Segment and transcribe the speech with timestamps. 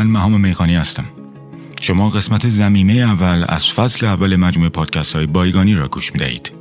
[0.00, 1.04] من مهام میخانی هستم
[1.80, 6.59] شما قسمت زمیمه اول از فصل اول مجموعه پادکست های بایگانی را گوش می دهید.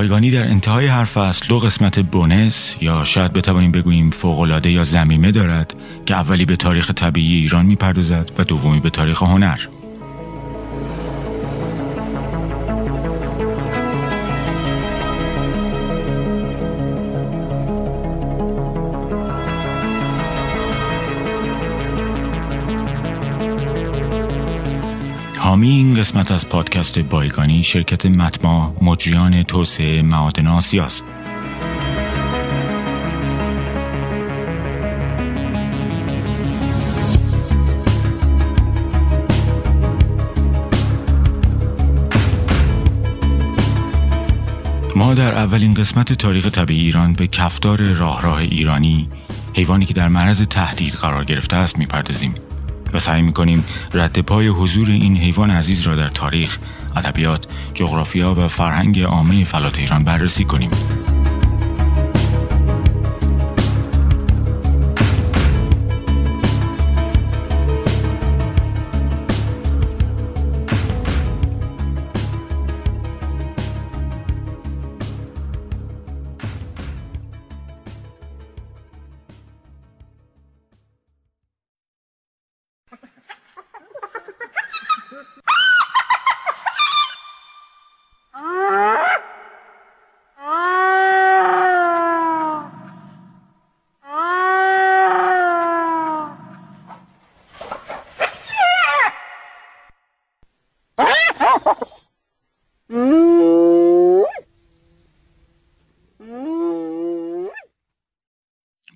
[0.00, 5.30] بایگانی در انتهای هر فصل دو قسمت بونس یا شاید بتوانیم بگوییم فوقالعاده یا زمیمه
[5.30, 5.74] دارد
[6.06, 9.58] که اولی به تاریخ طبیعی ایران می‌پردازد و دومی به تاریخ هنر.
[25.60, 31.04] حامی این قسمت از پادکست بایگانی شرکت متما مجریان توسعه معادن آسیاست.
[44.96, 49.08] ما در اولین قسمت تاریخ طبیعی ایران به کفدار راه راه ایرانی
[49.54, 52.34] حیوانی که در معرض تهدید قرار گرفته است می‌پردازیم.
[52.94, 56.58] و سعی می‌کنیم رد پای حضور این حیوان عزیز را در تاریخ،
[56.96, 60.70] ادبیات، جغرافیا و فرهنگ عامه فلات ایران بررسی کنیم.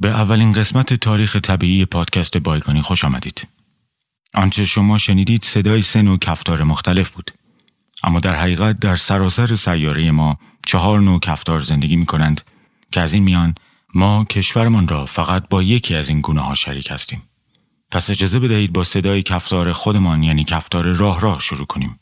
[0.00, 3.48] به اولین قسمت تاریخ طبیعی پادکست بایگانی خوش آمدید.
[4.44, 7.30] آنچه شما شنیدید صدای سه نوع کفتار مختلف بود.
[8.02, 12.40] اما در حقیقت در سراسر سیاره ما چهار نوع کفتار زندگی می کنند
[12.92, 13.54] که از این میان
[13.94, 17.22] ما کشورمان را فقط با یکی از این گونه ها شریک هستیم.
[17.90, 22.00] پس اجازه بدهید با صدای کفتار خودمان یعنی کفتار راه راه شروع کنیم.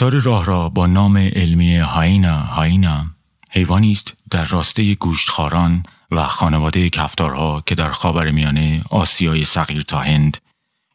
[0.00, 3.06] کفتار راه را با نام علمی هاینا هاینا
[3.50, 9.98] حیوانی است در راسته گوشتخاران و خانواده کفتارها که در خاور میانه آسیای صغیر تا
[9.98, 10.38] هند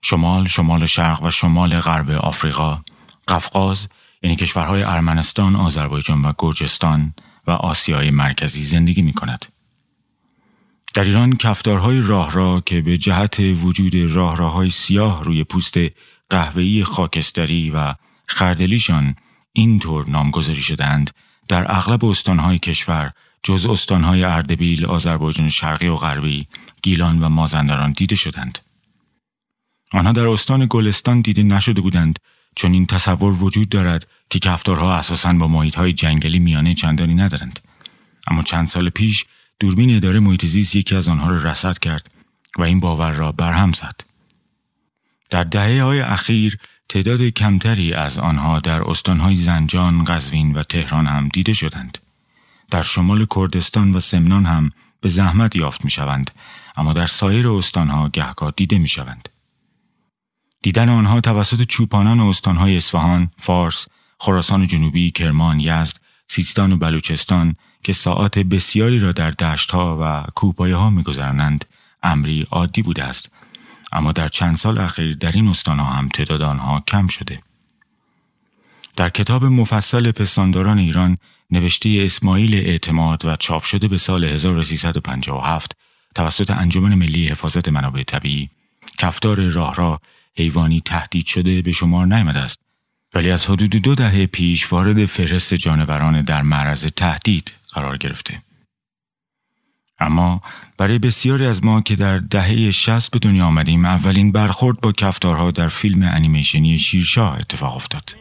[0.01, 2.81] شمال شمال شرق و شمال غرب آفریقا
[3.27, 3.87] قفقاز
[4.23, 7.13] یعنی کشورهای ارمنستان، آذربایجان و گرجستان
[7.47, 9.45] و آسیای مرکزی زندگی می کند.
[10.93, 15.77] در ایران کفتارهای راه را که به جهت وجود راه راهای سیاه روی پوست
[16.29, 17.95] قهوه‌ای خاکستری و
[18.27, 19.15] خردلیشان
[19.53, 21.11] اینطور نامگذاری شدند
[21.47, 23.11] در اغلب استانهای کشور
[23.43, 26.47] جز استانهای اردبیل، آذربایجان شرقی و غربی،
[26.81, 28.59] گیلان و مازندران دیده شدند.
[29.91, 32.19] آنها در استان گلستان دیده نشده بودند
[32.55, 37.59] چون این تصور وجود دارد که کفتارها اساساً با محیطهای جنگلی میانه چندانی ندارند.
[38.27, 39.25] اما چند سال پیش
[39.59, 42.11] دوربین اداره محیط زیست یکی از آنها را رصد کرد
[42.57, 44.01] و این باور را برهم زد.
[45.29, 46.57] در دهه های اخیر
[46.89, 51.97] تعداد کمتری از آنها در استانهای زنجان، قزوین و تهران هم دیده شدند.
[52.71, 54.69] در شمال کردستان و سمنان هم
[55.01, 56.31] به زحمت یافت می شوند،
[56.77, 59.29] اما در سایر استانها گهگاه دیده می شوند.
[60.61, 63.87] دیدن آنها توسط چوپانان استانهای اصفهان، فارس،
[64.19, 65.97] خراسان جنوبی، کرمان، یزد،
[66.27, 71.65] سیستان و بلوچستان که ساعات بسیاری را در دشتها و کوپایه ها میگذرانند
[72.03, 73.31] امری عادی بوده است
[73.95, 77.39] اما در چند سال اخیر در این استانها هم تعداد آنها کم شده
[78.95, 81.17] در کتاب مفصل پستانداران ایران
[81.51, 85.77] نوشته اسماعیل اعتماد و چاپ شده به سال 1357
[86.15, 88.49] توسط انجمن ملی حفاظت منابع طبیعی
[88.97, 89.99] کفتار راه را
[90.37, 92.59] حیوانی تهدید شده به شمار نیامده است
[93.13, 98.41] ولی از حدود دو دهه پیش وارد فهرست جانوران در معرض تهدید قرار گرفته.
[99.99, 100.41] اما
[100.77, 105.51] برای بسیاری از ما که در دهه 60 به دنیا آمدیم اولین برخورد با کفتارها
[105.51, 108.15] در فیلم انیمیشنی شیرشاه اتفاق افتاد.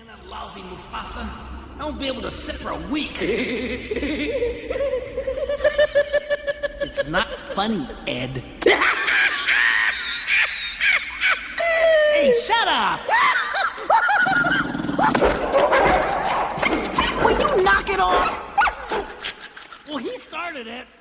[19.86, 20.93] Well, he started it.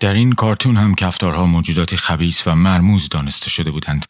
[0.00, 4.04] در این کارتون هم کفتارها موجوداتی خبیس و مرموز دانسته شده بودند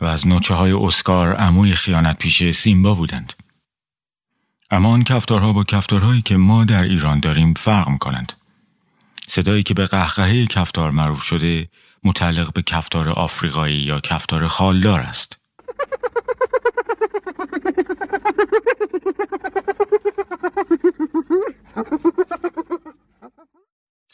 [0.00, 3.32] و از نوچه های اسکار عموی خیانت پیش سیمبا بودند.
[4.70, 8.32] اما آن کفتارها با کفتارهایی که ما در ایران داریم فرق کنند.
[9.26, 11.68] صدایی که به قهقهه کفتار معروف شده
[12.04, 15.38] متعلق به کفتار آفریقایی یا کفتار خالدار است.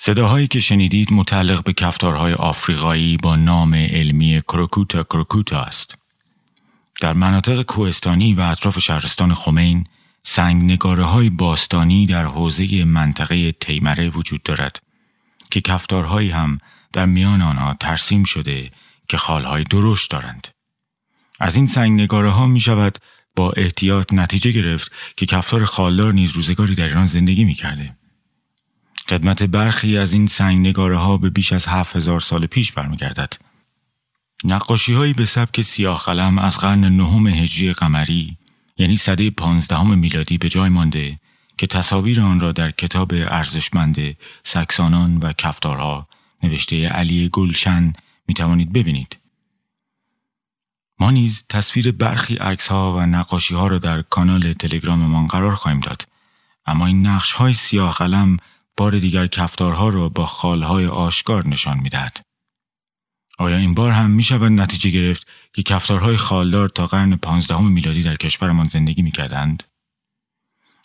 [0.01, 5.99] صداهایی که شنیدید متعلق به کفتارهای آفریقایی با نام علمی کروکوتا کروکوتا است.
[7.01, 9.87] در مناطق کوهستانی و اطراف شهرستان خمین
[10.23, 14.83] سنگ نگاره های باستانی در حوزه منطقه تیمره وجود دارد
[15.51, 16.59] که کفتارهایی هم
[16.93, 18.71] در میان آنها ترسیم شده
[19.09, 20.49] که خالهای درشت دارند.
[21.41, 22.99] از این سنگ نگاره ها می شود
[23.37, 27.98] با احتیاط نتیجه گرفت که کفتار خالدار نیز روزگاری در ایران زندگی می کرده.
[29.09, 33.33] خدمت برخی از این سنگ نگاره ها به بیش از هفت هزار سال پیش برمیگردد.
[34.45, 38.37] نقاشی هایی به سبک سیاه قلم از قرن نهم هجری قمری
[38.77, 41.21] یعنی سده پانزدهم میلادی به جای مانده
[41.59, 46.09] که تصاویر آن را در کتاب ارزشمند سکسانان و کفتارها
[46.43, 47.93] نوشته علی گلشن
[48.29, 49.19] می توانید ببینید.
[51.01, 55.81] ما نیز تصویر برخی عکس ها و نقاشی ها را در کانال تلگراممان قرار خواهیم
[55.81, 56.09] داد.
[56.67, 58.37] اما این نقش های سیاه قلم
[58.79, 62.21] بار دیگر کفتارها را با خالهای آشکار نشان می‌دهد.
[63.39, 68.03] آیا این بار هم می شود نتیجه گرفت که کفتارهای خالدار تا قرن پانزدهم میلادی
[68.03, 69.63] در کشورمان زندگی می کردند؟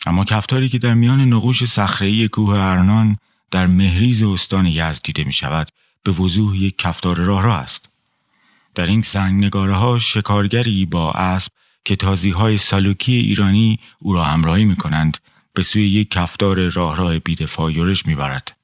[0.06, 3.16] اما کفتاری که در میان نقوش صخره‌ای کوه ارنان
[3.50, 5.68] در مهریز استان یزد دیده می شود
[6.02, 7.88] به وضوح یک کفتار راه را است.
[8.74, 11.52] در این سنگ نگاره ها شکارگری با اسب
[11.84, 15.18] که تازی های سالوکی ایرانی او را همراهی می کنند
[15.54, 18.56] به سوی یک کفتار راه راه بیدفاع یورش می‌برد.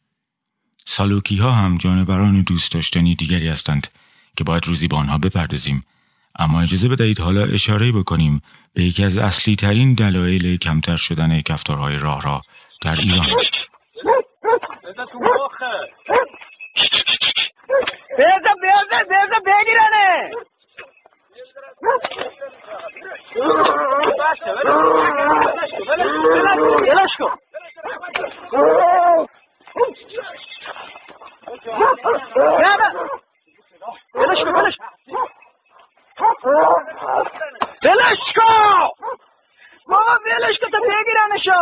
[0.87, 3.89] سالوکی ها هم جانوران دوست داشتنی دیگری هستند
[4.37, 5.85] که باید روزی با آنها بپردازیم
[6.39, 8.43] اما اجازه بدهید حالا اشاره بکنیم
[8.75, 12.43] به یکی از اصلی ترین دلایل کمتر شدن کفتارهای راه را
[12.83, 13.27] در ایران
[19.47, 20.31] بگیرنه
[26.91, 27.33] ولش کن
[34.15, 34.79] ولش کن ولش
[37.85, 38.89] ولش کن
[39.89, 41.61] بابا ولش کن تا بگیرنشو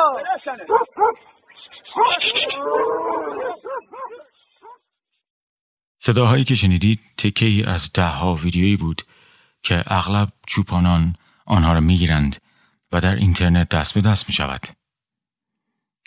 [5.99, 9.03] صداهایی که شنیدید تکه ای از ده ها ویدیویی بود
[9.63, 11.15] که اغلب چوپانان
[11.49, 12.37] آنها را می‌گیرند
[12.93, 14.67] و در اینترنت دست به دست می شود.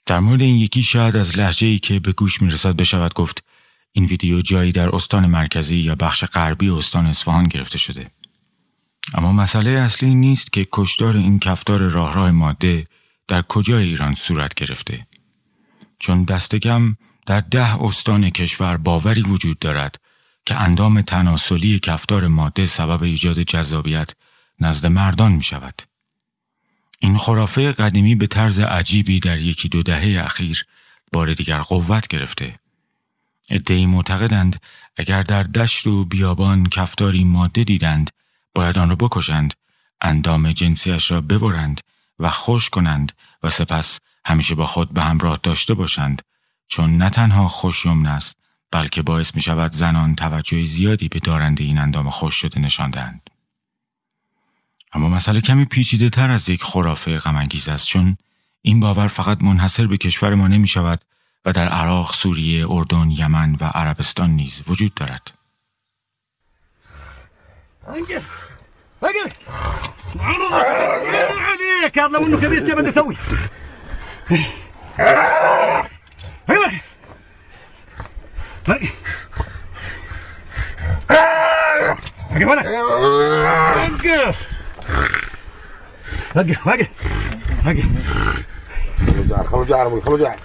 [0.05, 3.43] در مورد این یکی شاید از لحجه ای که به گوش می رسد بشود گفت
[3.91, 8.07] این ویدیو جایی در استان مرکزی یا بخش غربی استان اصفهان گرفته شده.
[9.13, 12.87] اما مسئله اصلی نیست که کشدار این کفتار راه راه ماده
[13.27, 15.07] در کجای ایران صورت گرفته.
[15.99, 16.95] چون دستگم
[17.25, 19.95] در ده استان کشور باوری وجود دارد
[20.45, 24.11] که اندام تناسلی کفتار ماده سبب ایجاد جذابیت
[24.61, 25.81] نزد مردان می شود.
[26.99, 30.65] این خرافه قدیمی به طرز عجیبی در یکی دو دهه اخیر
[31.11, 32.53] بار دیگر قوت گرفته.
[33.49, 34.61] ادهی معتقدند
[34.95, 38.09] اگر در دشت و بیابان کفتاری ماده دیدند
[38.55, 39.53] باید آن را بکشند
[40.01, 41.81] اندام جنسیش را ببرند
[42.19, 43.11] و خوش کنند
[43.43, 46.21] و سپس همیشه با خود به همراه داشته باشند
[46.67, 48.37] چون نه تنها خوشیمن است
[48.71, 53.29] بلکه باعث می شود زنان توجه زیادی به دارنده این اندام خوش شده نشان دهند.
[54.93, 58.17] اما مسئله کمی پیچیده تر از یک خرافه غمانگیز است چون
[58.61, 61.01] این باور فقط منحصر به کشور ما نمی شود
[61.45, 65.31] و در عراق، سوریه، اردن، یمن و عربستان نیز وجود دارد.
[86.35, 86.87] وقف وقف
[87.65, 87.85] وقف
[89.05, 90.37] خلو جعل خلو جعل خلو جعل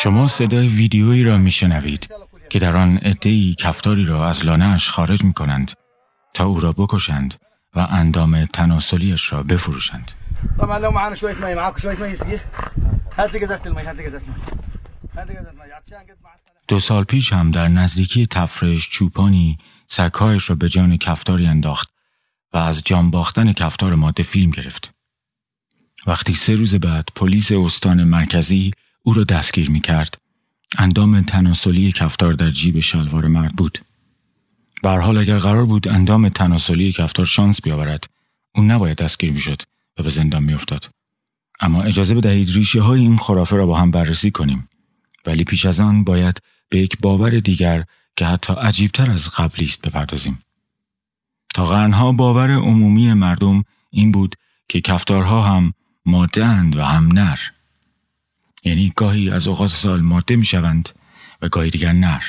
[0.00, 2.08] شما صدای ویدیویی را میشنوید
[2.50, 5.72] که در آن عدهای کفتاری را از لانهاش خارج می کنند
[6.34, 7.34] تا او را بکشند
[7.76, 10.12] و اندام تناسلیش را بفروشند.
[16.68, 21.88] دو سال پیش هم در نزدیکی تفرش چوپانی سکهایش را به جان کفتاری انداخت
[22.52, 24.94] و از جان باختن کفتار ماده فیلم گرفت.
[26.06, 28.70] وقتی سه روز بعد پلیس استان مرکزی
[29.02, 30.18] او را دستگیر می کرد
[30.78, 33.78] اندام تناسلی کفتار در جیب شلوار مرد بود.
[34.84, 38.04] حال اگر قرار بود اندام تناسلی کفتار شانس بیاورد
[38.54, 39.62] اون نباید دستگیر می‌شد
[39.98, 40.90] و به زندان میافتاد
[41.60, 44.68] اما اجازه بدهید ریشه های این خرافه را با هم بررسی کنیم
[45.26, 47.84] ولی پیش از آن باید به یک باور دیگر
[48.16, 50.38] که حتی عجیبتر از قبلی است بپردازیم.
[51.54, 54.34] تا قرنها باور عمومی مردم این بود
[54.68, 55.74] که کفتارها هم
[56.06, 57.38] ماده اند و هم نر.
[58.64, 60.88] یعنی گاهی از اوقات سال ماده می شوند
[61.42, 62.22] و گاهی دیگر نر.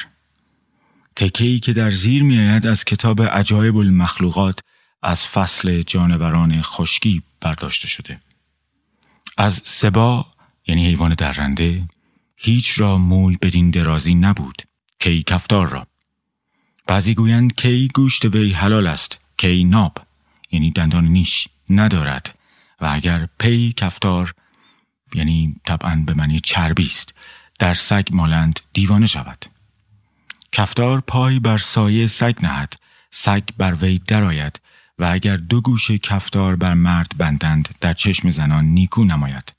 [1.16, 4.60] تکهی که در زیر می آید از کتاب عجایب المخلوقات
[5.02, 8.20] از فصل جانوران خشکی برداشته شده.
[9.38, 10.26] از سبا
[10.68, 11.84] یعنی حیوان درنده
[12.42, 14.62] هیچ را موی بدین درازی نبود
[15.00, 15.88] کی کفتار را.
[16.88, 19.98] بعضی گویند کی گوشت وی حلال است کی ناب.
[20.52, 22.40] یعنی دندان نیش ندارد.
[22.82, 24.34] و اگر پی کفتار
[25.14, 27.14] یعنی طبعا به معنی چربی است
[27.60, 29.46] در سگ مالند دیوانه شود.
[30.52, 32.74] کفتار پای بر سایه سگ نهد
[33.12, 34.60] سگ بر وی درآید
[35.00, 39.54] و اگر دو گوش کفتار بر مرد بندند در چشم زنان نیکو نماید.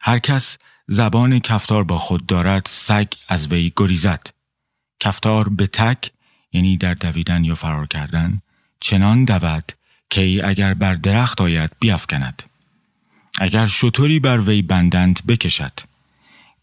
[0.00, 0.58] هر کس
[0.92, 4.26] زبان کفتار با خود دارد سگ از وی گریزد.
[5.00, 6.10] کفتار به تک
[6.52, 8.42] یعنی در دویدن یا فرار کردن
[8.80, 9.72] چنان دود
[10.10, 12.42] که ای اگر بر درخت آید بیافکند.
[13.38, 15.72] اگر شطوری بر وی بندند بکشد.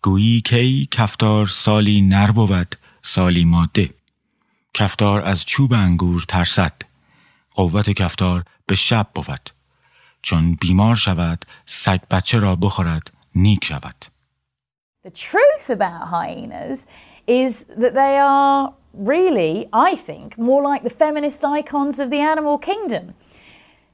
[0.02, 3.94] گویی کی کفتار سالی نر بود سالی ماده.
[4.74, 6.82] کفتار از چوب انگور ترسد.
[7.52, 9.50] قوت کفتار به شب بود.
[10.22, 14.17] چون بیمار شود سگ بچه را بخورد نیک شود.
[15.04, 16.88] The truth about hyenas
[17.28, 22.58] is that they are really, I think, more like the feminist icons of the animal
[22.58, 23.14] kingdom.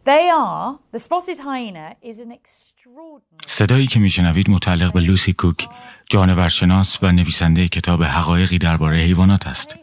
[0.05, 3.47] They are, the spotted hyena is an extraordinary...
[3.47, 5.67] صدایی که میشنوید متعلق به لوسی کوک
[6.09, 9.75] جانورشناس و نویسنده کتاب حقایقی درباره حیوانات است.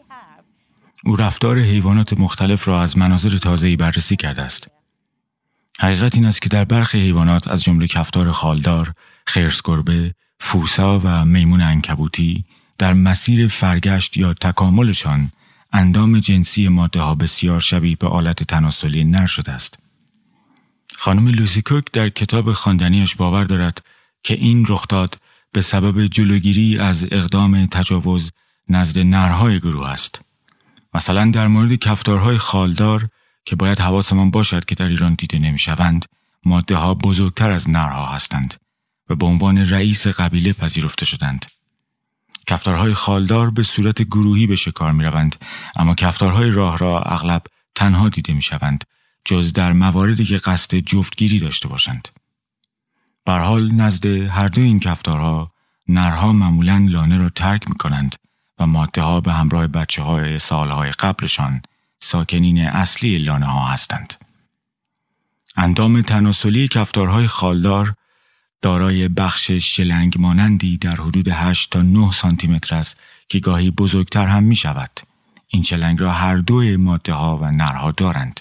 [1.05, 4.67] او رفتار حیوانات مختلف را از مناظر تازه‌ای بررسی کرده است.
[5.79, 8.93] حقیقت این است که در برخی حیوانات از جمله کفتار خالدار،
[9.25, 12.45] خرس گربه، فوسا و میمون انکبوتی
[12.77, 15.31] در مسیر فرگشت یا تکاملشان
[15.73, 19.79] اندام جنسی ماده ها بسیار شبیه به آلت تناسلی نر شده است.
[20.97, 23.85] خانم لوسی کوک در کتاب خواندنیش باور دارد
[24.23, 25.17] که این رخداد
[25.51, 28.31] به سبب جلوگیری از اقدام تجاوز
[28.69, 30.21] نزد نرهای گروه است.
[30.93, 33.09] مثلا در مورد کفتارهای خالدار
[33.45, 36.05] که باید حواسمان باشد که در ایران دیده نمی‌شوند
[36.45, 38.53] ماده ها بزرگتر از نرها هستند
[39.11, 41.45] و به عنوان رئیس قبیله پذیرفته شدند.
[42.47, 45.35] کفتارهای خالدار به صورت گروهی به شکار می روند
[45.75, 47.43] اما کفتارهای راه را اغلب
[47.75, 48.83] تنها دیده می شوند
[49.25, 52.07] جز در مواردی که قصد جفتگیری داشته باشند.
[53.25, 55.51] بر حال نزد هر دو این کفتارها
[55.87, 58.15] نرها معمولا لانه را ترک می کنند
[58.59, 61.61] و ماده ها به همراه بچه های سالهای قبلشان
[61.99, 64.13] ساکنین اصلی لانه ها هستند.
[65.55, 67.93] اندام تناسلی کفتارهای خالدار
[68.61, 72.99] دارای بخش شلنگ مانندی در حدود 8 تا 9 سانتی متر است
[73.29, 74.91] که گاهی بزرگتر هم می شود.
[75.47, 78.39] این شلنگ را هر دوی ماده ها و نرها دارند.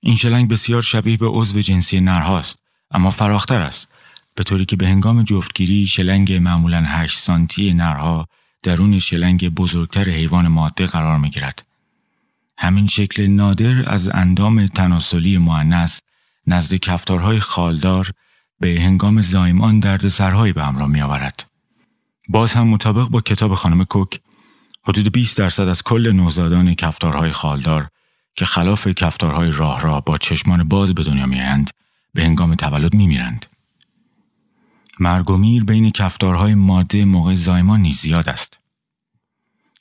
[0.00, 2.58] این شلنگ بسیار شبیه به عضو جنسی نرهاست
[2.90, 3.88] اما فراختر است
[4.34, 8.28] به طوری که به هنگام جفتگیری شلنگ معمولا 8 سانتی نرها
[8.62, 11.66] درون شلنگ بزرگتر حیوان ماده قرار می گیرد.
[12.58, 16.00] همین شکل نادر از اندام تناسلی معنس
[16.46, 18.10] نزد کفتارهای خالدار
[18.60, 21.50] به هنگام زایمان درد سرهایی به همراه می آورد.
[22.28, 24.20] باز هم مطابق با کتاب خانم کوک
[24.84, 27.88] حدود 20 درصد از کل نوزادان کفتارهای خالدار
[28.36, 31.70] که خلاف کفتارهای راه را با چشمان باز به دنیا میآیند
[32.14, 33.46] به هنگام تولد میمیرند.
[35.00, 38.58] مرگ و میر بین کفتارهای ماده موقع زایمان نیز زیاد است.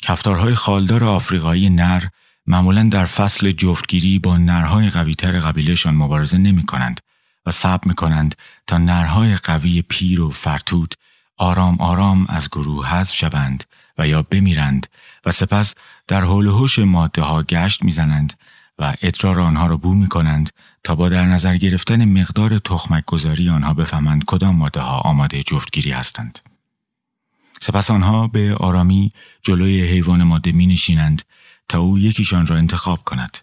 [0.01, 2.03] کفتارهای خالدار آفریقایی نر
[2.47, 6.99] معمولا در فصل جفتگیری با نرهای قویتر قبیلهشان مبارزه نمی کنند
[7.49, 8.35] و صبر می کنند
[8.67, 10.93] تا نرهای قوی پیر و فرتوت
[11.37, 13.63] آرام آرام از گروه حذف شوند
[13.97, 14.87] و یا بمیرند
[15.25, 15.75] و سپس
[16.07, 18.33] در حول و حوش ماده ها گشت می‌زنند
[18.79, 20.49] و ادرار آنها را بو می کنند
[20.83, 25.91] تا با در نظر گرفتن مقدار تخمک گذاری آنها بفهمند کدام ماده ها آماده جفتگیری
[25.91, 26.39] هستند.
[27.61, 29.11] سپس آنها به آرامی
[29.43, 31.21] جلوی حیوان ماده می نشینند
[31.69, 33.37] تا او یکیشان را انتخاب کند.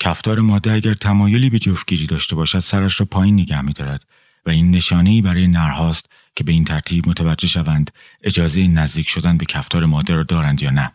[0.00, 4.04] کفتار ماده اگر تمایلی به جفتگیری داشته باشد سرش را پایین نگه می دارد
[4.46, 7.90] و این نشانه برای نرهاست که به این ترتیب متوجه شوند
[8.22, 10.92] اجازه نزدیک شدن به کفتار ماده را دارند یا نه.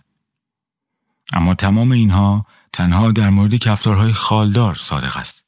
[1.34, 5.46] اما تمام اینها تنها در مورد کفتارهای خالدار صادق است.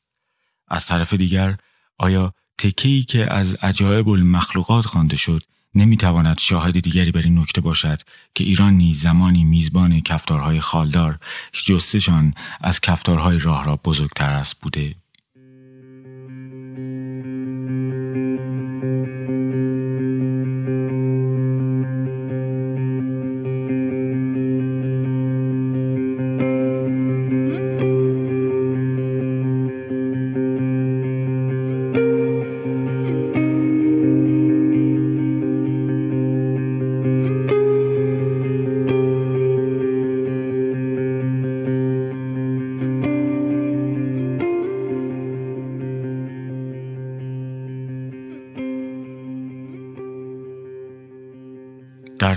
[0.68, 1.58] از طرف دیگر
[1.98, 5.44] آیا تکهی که از عجایب المخلوقات خوانده شد
[5.78, 7.98] نمی‌تواند شاهد دیگری بر این نکته باشد
[8.36, 11.20] که ایران نیز زمانی میزبان کفتارهای خالدار
[11.54, 14.96] جستشان از کفتارهای راه را بزرگتر است بوده.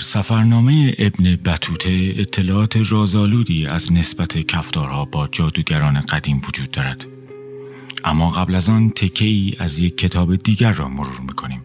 [0.00, 7.06] سفرنامه ابن بطوته اطلاعات رازآلودی از نسبت کفتارها با جادوگران قدیم وجود دارد.
[8.04, 11.59] اما قبل از آن تکه از یک کتاب دیگر را مرور می‌کنیم.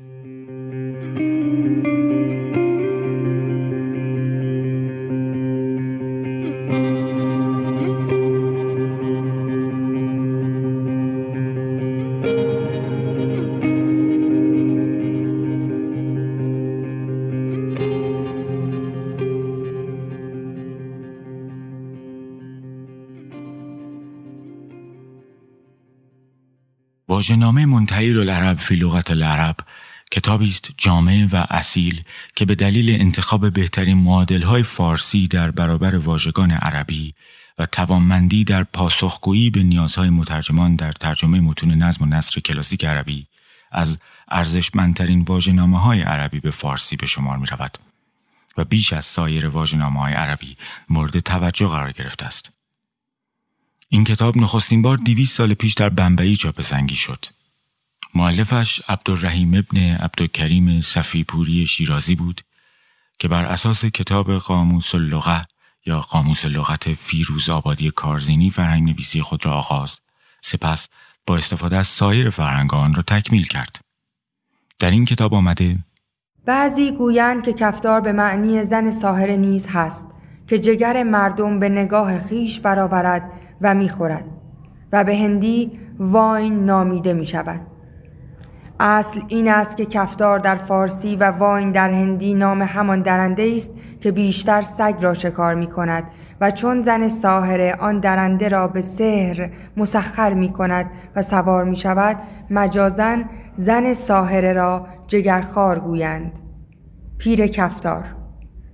[27.26, 29.56] واژه‌نامه منتهی العرب فی لغت العرب
[30.12, 32.04] کتابی است جامع و اصیل
[32.36, 37.14] که به دلیل انتخاب بهترین معادل‌های فارسی در برابر واژگان عربی
[37.58, 43.28] و توانمندی در پاسخگویی به نیازهای مترجمان در ترجمه متون نظم و نصر کلاسیک عربی
[43.72, 47.78] از ارزشمندترین واژه‌نامه های عربی به فارسی به شمار می رود
[48.58, 50.58] و بیش از سایر واژه‌نامه های عربی
[50.90, 52.55] مورد توجه قرار گرفته است.
[53.96, 57.26] این کتاب نخستین بار دیویس سال پیش در بمبئی چاپ سنگی شد.
[58.16, 62.42] معلفش عبدالرحیم ابن عبدالکریم صفیپوری شیرازی بود
[63.20, 65.46] که بر اساس کتاب قاموس اللغه
[65.86, 70.00] یا قاموس لغت فیروز آبادی کارزینی فرهنگ نویسی خود را آغاز
[70.42, 70.90] سپس
[71.28, 73.80] با استفاده از سایر فرهنگان را تکمیل کرد.
[74.80, 75.78] در این کتاب آمده
[76.46, 80.08] بعضی گویند که کفتار به معنی زن ساهر نیز هست
[80.48, 84.26] که جگر مردم به نگاه خیش برآورد و می‌خورد
[84.94, 87.60] و به هندی واین نامیده می شود.
[88.80, 93.72] اصل این است که کفتار در فارسی و واین در هندی نام همان درنده است
[94.02, 96.04] که بیشتر سگ را شکار می کند
[96.42, 101.76] و چون زن ساهره آن درنده را به سحر مسخر می کند و سوار می
[101.76, 102.18] شود
[102.50, 106.40] مجازن زن ساهره را جگرخار گویند
[107.18, 108.04] پیر کفتار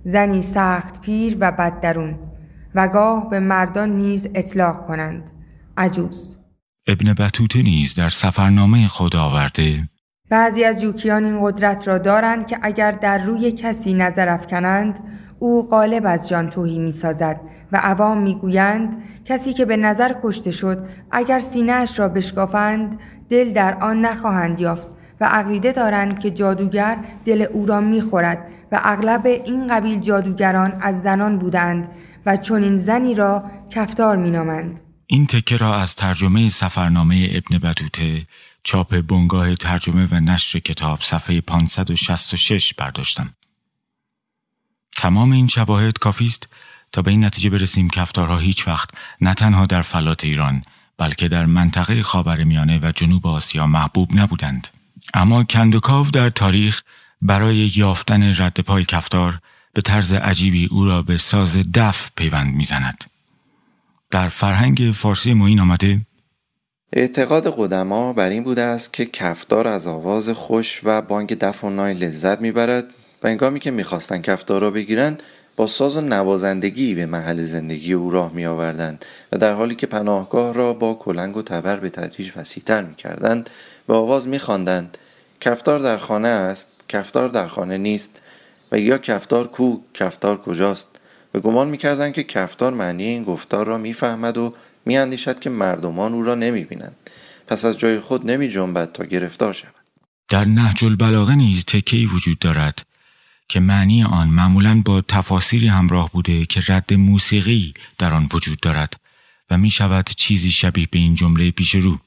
[0.04, 2.14] زنی سخت پیر و بددرون
[2.74, 5.30] و گاه به مردان نیز اطلاق کنند.
[5.76, 6.36] عجوز.
[6.86, 9.88] ابن بطوته نیز در سفرنامه خود آورده
[10.30, 15.00] بعضی از جوکیان این قدرت را دارند که اگر در روی کسی نظر افکنند
[15.38, 17.40] او غالب از جان توهی می سازد
[17.72, 23.52] و عوام می گویند کسی که به نظر کشته شد اگر سینهش را بشکافند دل
[23.52, 24.88] در آن نخواهند یافت
[25.20, 28.38] و عقیده دارند که جادوگر دل او را می خورد
[28.72, 31.88] و اغلب این قبیل جادوگران از زنان بودند
[32.26, 38.26] و چنین زنی را کفتار مینامند این تکه را از ترجمه سفرنامه ابن بطوته
[38.64, 43.34] چاپ بنگاه ترجمه و نشر کتاب صفحه 566 برداشتم.
[44.96, 46.48] تمام این شواهد کافی است
[46.92, 50.62] تا به این نتیجه برسیم کفتارها هیچ وقت نه تنها در فلات ایران
[50.98, 54.68] بلکه در منطقه خاورمیانه و جنوب آسیا محبوب نبودند.
[55.14, 56.82] اما کندوکاو در تاریخ
[57.22, 59.38] برای یافتن رد پای کفتار
[59.74, 63.04] به طرز عجیبی او را به ساز دف پیوند می‌زند.
[64.10, 66.00] در فرهنگ فارسی ما این آمده
[66.92, 71.70] اعتقاد قدما بر این بوده است که کفدار از آواز خوش و بانگ دف و
[71.70, 72.84] نای لذت می‌برد
[73.22, 75.22] و انگامی که می‌خواستند کفدار را بگیرند
[75.56, 79.86] با ساز و نوازندگی به محل زندگی او راه می آوردند و در حالی که
[79.86, 83.50] پناهگاه را با کلنگ و تبر به تدریج وسیعتر می کردند
[83.86, 84.98] به آواز می خواندند
[85.40, 88.21] کفتار در خانه است کفتار در خانه نیست
[88.72, 91.00] و یا کفتار کو کفتار کجاست؟
[91.34, 94.54] و گمان می‌کردند که کفتار معنی این گفتار را می‌فهمد و
[94.86, 96.96] میاندیشد که مردمان او را نمی‌بینند.
[97.46, 99.74] پس از جای خود نمی جنبد تا گرفتار شود.
[100.28, 102.86] در نهج البلاغه نیز تکهی وجود دارد
[103.48, 108.94] که معنی آن معمولا با تفاسیری همراه بوده که رد موسیقی در آن وجود دارد
[109.50, 111.98] و می شود چیزی شبیه به این جمله پیش رو.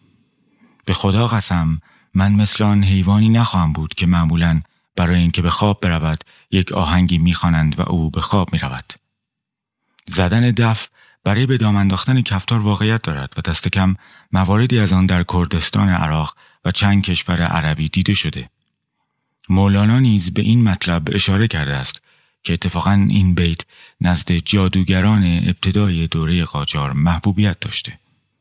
[0.86, 1.82] به خدا قسم
[2.14, 4.62] من مثل آن حیوانی نخواهم بود که معمولا
[4.96, 8.94] برای اینکه به خواب برود یک آهنگی می‌خوانند و او به خواب می رود.
[10.08, 10.90] زدن دف
[11.24, 13.96] برای به دام انداختن کفتار واقعیت دارد و دست کم
[14.32, 18.50] مواردی از آن در کردستان عراق و چند کشور عربی دیده شده.
[19.50, 22.02] مولانا نیز به این مطلب اشاره کرده است
[22.44, 23.62] که اتفاقا این بیت
[24.02, 27.94] نزد جادوگران ابتدای دوره قاجار محبوبیت داشته.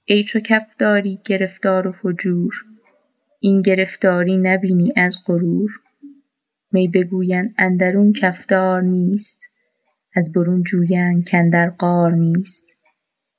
[0.04, 2.54] ای چو کفداری گرفتار و فجور
[3.40, 5.70] این گرفتاری نبینی از غرور
[6.74, 9.48] می بگویند اندرون کفدار نیست
[10.14, 12.80] از برون جویند کندر قار نیست.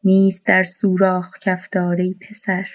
[0.04, 2.68] نیست در سوراخ کفدار پسر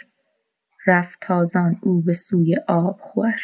[0.87, 3.41] رفت تازان او به سوی آب خور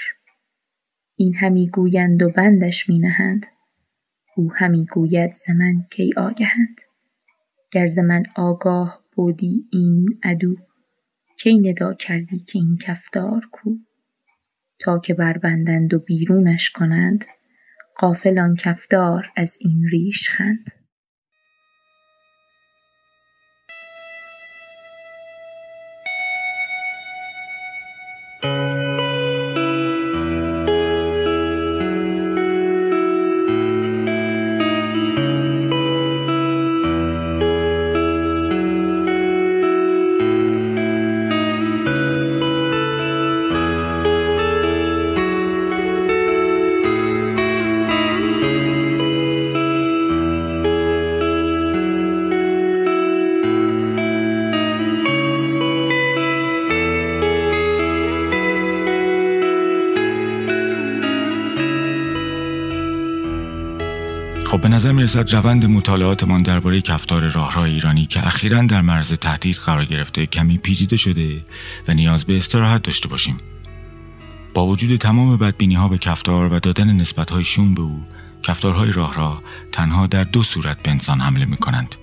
[1.16, 3.46] این همی گویند و بندش می نهند
[4.36, 6.80] او همی گوید ز من کی آگهند.
[7.72, 7.98] گر ز
[8.34, 10.56] آگاه بودی این عدو
[11.38, 13.70] کی ندا کردی که این کفدار کو؟
[14.78, 17.24] تا که بربندند و بیرونش کنند
[18.00, 20.75] غافل آن کفدار از این ریش خند.
[65.06, 70.58] می‌رسد روند مطالعاتمان درباره کفتار راهراه ایرانی که اخیرا در مرز تهدید قرار گرفته کمی
[70.58, 71.44] پیچیده شده
[71.88, 73.36] و نیاز به استراحت داشته باشیم
[74.54, 78.04] با وجود تمام بدبینی ها به کفتار و دادن نسبت های شوم به او
[78.42, 79.42] کفتارهای راهراه
[79.72, 81.94] تنها در دو صورت به انسان حمله می کنند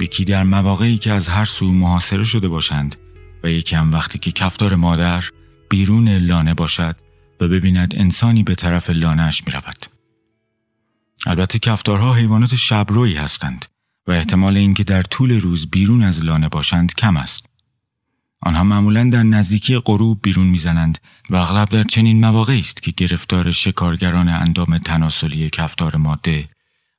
[0.00, 2.96] یکی در مواقعی که از هر سو محاصره شده باشند
[3.44, 5.24] و یکی هم وقتی که کفتار مادر
[5.68, 6.96] بیرون لانه باشد
[7.40, 9.95] و ببیند انسانی به طرف لانهش می رود.
[11.26, 13.66] البته کفتارها حیوانات شبرویی هستند
[14.06, 17.46] و احتمال اینکه در طول روز بیرون از لانه باشند کم است.
[18.42, 20.98] آنها معمولا در نزدیکی غروب بیرون می‌زنند
[21.30, 26.48] و اغلب در چنین مواقعی است که گرفتار شکارگران اندام تناسلی کفتار ماده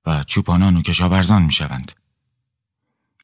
[0.06, 1.91] و چوپانان و کشاورزان می‌شوند.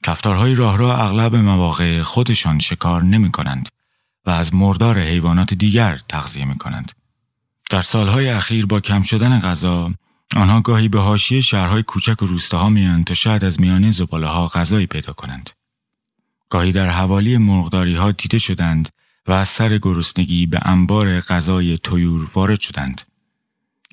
[0.04, 3.70] کفتارهای راه را اغلب مواقع خودشان شکار نمی کنند
[4.26, 6.92] و از مردار حیوانات دیگر تغذیه می کنند.
[7.70, 9.94] در سالهای اخیر با کم شدن غذا
[10.36, 14.46] آنها گاهی به حاشیه شهرهای کوچک و روستاها میان تا شاید از میانه زباله ها
[14.46, 15.50] غذایی پیدا کنند.
[16.50, 18.90] گاهی در حوالی مرغداری ها دیده شدند
[19.28, 23.02] و از سر گرسنگی به انبار غذای تویور وارد شدند.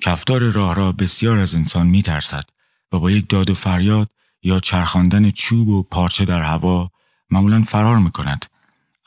[0.01, 2.43] کفتار راه را بسیار از انسان می ترسد
[2.91, 4.09] و با یک داد و فریاد
[4.43, 6.91] یا چرخاندن چوب و پارچه در هوا
[7.29, 8.45] معمولا فرار می کند.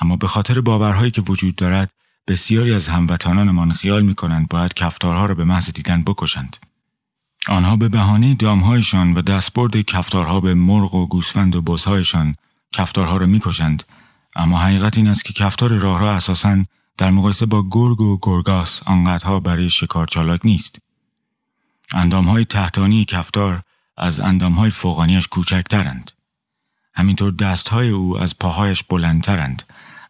[0.00, 1.92] اما به خاطر باورهایی که وجود دارد
[2.28, 6.56] بسیاری از هموطنانمان خیال می کنند باید کفتارها را به محض دیدن بکشند.
[7.48, 12.36] آنها به بهانه دامهایشان و دستبرد کفتارها به مرغ و گوسفند و بزهایشان
[12.72, 13.82] کفتارها را می‌کشند
[14.36, 16.64] اما حقیقت این است که کفتار راه را اساساً
[16.98, 20.78] در مقایسه با گرگ و گرگاس آنقدرها برای شکار چالاک نیست.
[21.94, 23.62] اندامهای تحتانی کفتار
[23.96, 26.10] از اندامهای فوقانیش کوچکترند.
[26.94, 29.62] همینطور دستهای او از پاهایش بلندترند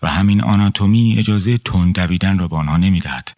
[0.02, 3.32] و همین آناتومی اجازه تند دویدن را به آنها نمی‌دهد.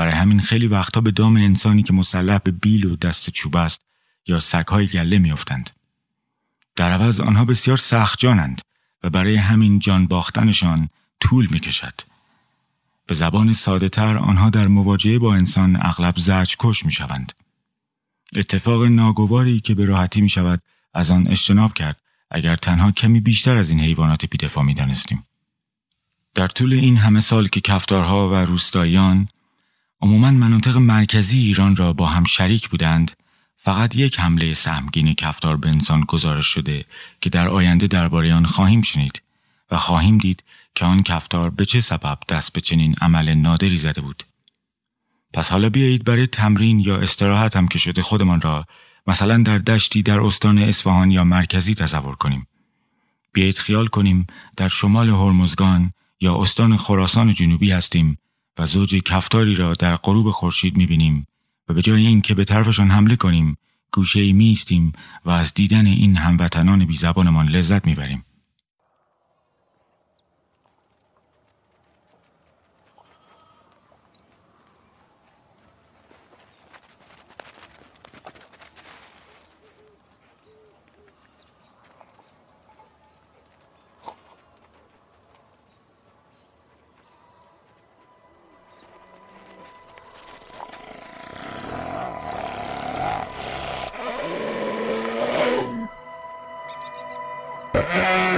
[0.00, 3.80] برای همین خیلی وقتا به دام انسانی که مسلح به بیل و دست چوب است
[4.26, 5.70] یا سگهای گله میافتند.
[6.76, 8.62] در عوض آنها بسیار سخت جانند
[9.02, 10.88] و برای همین جان باختنشان
[11.20, 12.00] طول می کشد.
[13.06, 17.32] به زبان ساده تر آنها در مواجهه با انسان اغلب زرج کش می شوند.
[18.36, 20.62] اتفاق ناگواری که به راحتی می شود
[20.94, 25.26] از آن اجتناب کرد اگر تنها کمی بیشتر از این حیوانات بیدفاع می دانستیم.
[26.34, 29.28] در طول این همه سال که کفتارها و روستاییان
[30.02, 33.12] عموما مناطق مرکزی ایران را با هم شریک بودند
[33.56, 36.84] فقط یک حمله سهمگین کفتار به انسان گزارش شده
[37.20, 39.22] که در آینده درباره آن خواهیم شنید
[39.70, 44.00] و خواهیم دید که آن کفتار به چه سبب دست به چنین عمل نادری زده
[44.00, 44.22] بود.
[45.32, 48.66] پس حالا بیایید برای تمرین یا استراحت هم که شده خودمان را
[49.06, 52.46] مثلا در دشتی در استان اصفهان یا مرکزی تصور کنیم.
[53.32, 58.18] بیایید خیال کنیم در شمال هرمزگان یا استان خراسان جنوبی هستیم
[58.58, 61.26] و زوج کفتاری را در غروب خورشید می‌بینیم
[61.68, 63.56] و به جای اینکه به طرفشان حمله کنیم
[63.92, 64.92] گوشه ای میستیم
[65.24, 68.24] و از دیدن این هموطنان بی زبانمان لذت می‌بریم.
[97.90, 98.28] Yeah.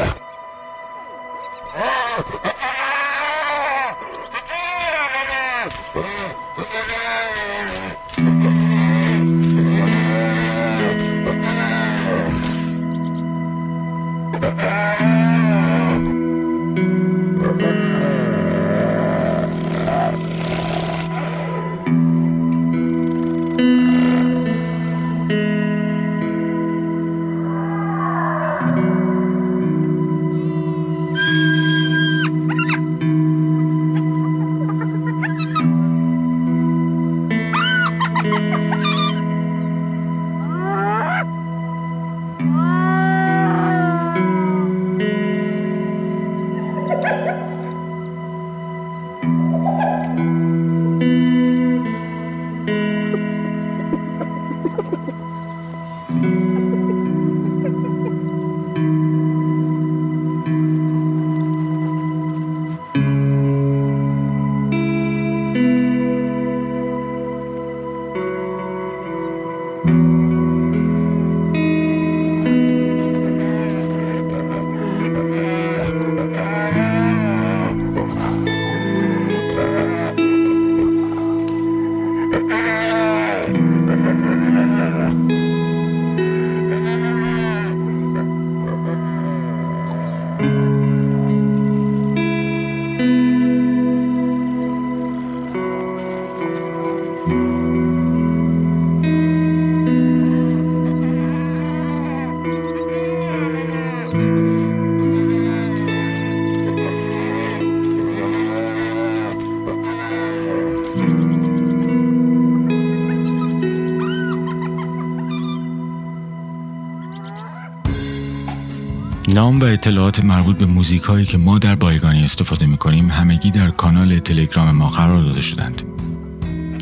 [119.28, 123.50] نام و اطلاعات مربوط به موزیک هایی که ما در بایگانی استفاده می کنیم همگی
[123.50, 125.82] در کانال تلگرام ما قرار داده شدند.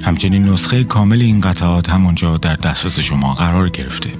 [0.02, 4.10] همچنین نسخه کامل این قطعات همانجا در دسترس شما قرار گرفته.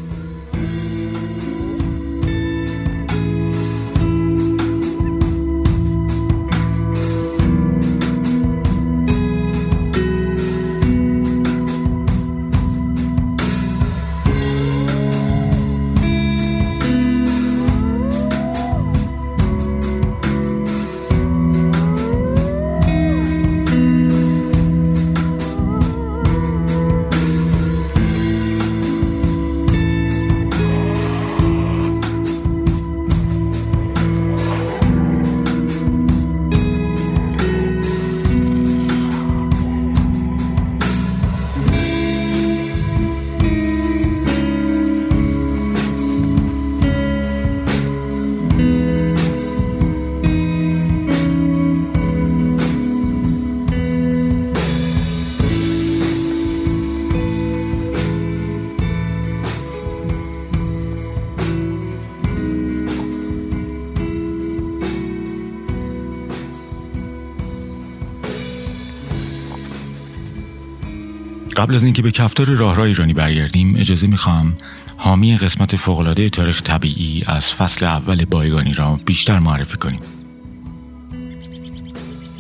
[71.71, 74.55] قبل از اینکه به کفتار راهرو ایرانی برگردیم اجازه می‌خوام
[74.97, 80.01] حامی قسمت فوقالعاده تاریخ طبیعی از فصل اول بایگانی را بیشتر معرفی کنیم.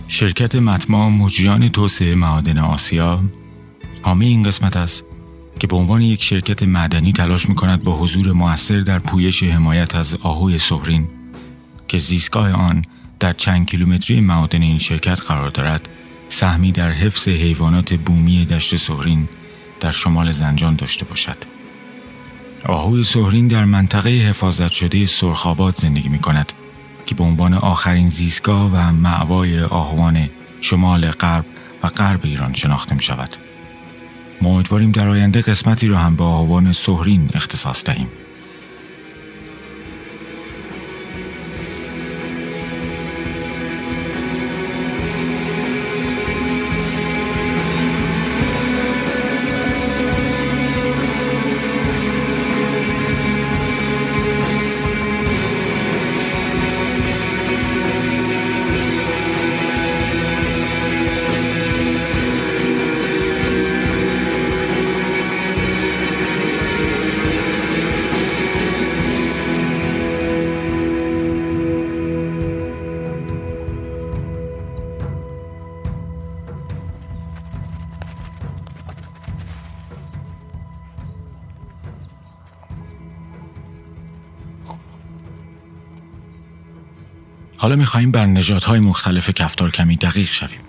[0.09, 3.21] شرکت متما مجریان توسعه معادن آسیا
[4.03, 5.05] حامی این قسمت است
[5.59, 10.14] که به عنوان یک شرکت معدنی تلاش می‌کند با حضور موثر در پویش حمایت از
[10.23, 11.09] آهوی سهرین
[11.88, 12.85] که زیستگاه آن
[13.21, 15.88] در چند کیلومتری معادن این شرکت قرار دارد
[16.33, 19.29] سهمی در حفظ حیوانات بومی دشت سهرین
[19.81, 21.37] در شمال زنجان داشته باشد.
[22.64, 26.53] آهوی سهرین در منطقه حفاظت شده سرخابات زندگی می کند
[27.07, 31.45] که به عنوان آخرین زیستگاه و معوای آهوان شمال غرب
[31.83, 33.37] و غرب ایران شناخته می شود.
[34.43, 38.09] ما امیدواریم در آینده قسمتی را هم به آهوان سهرین اختصاص دهیم.
[87.61, 90.61] حالا می‌خواهیم بر نژادهای مختلف کفتار کمی دقیق شویم.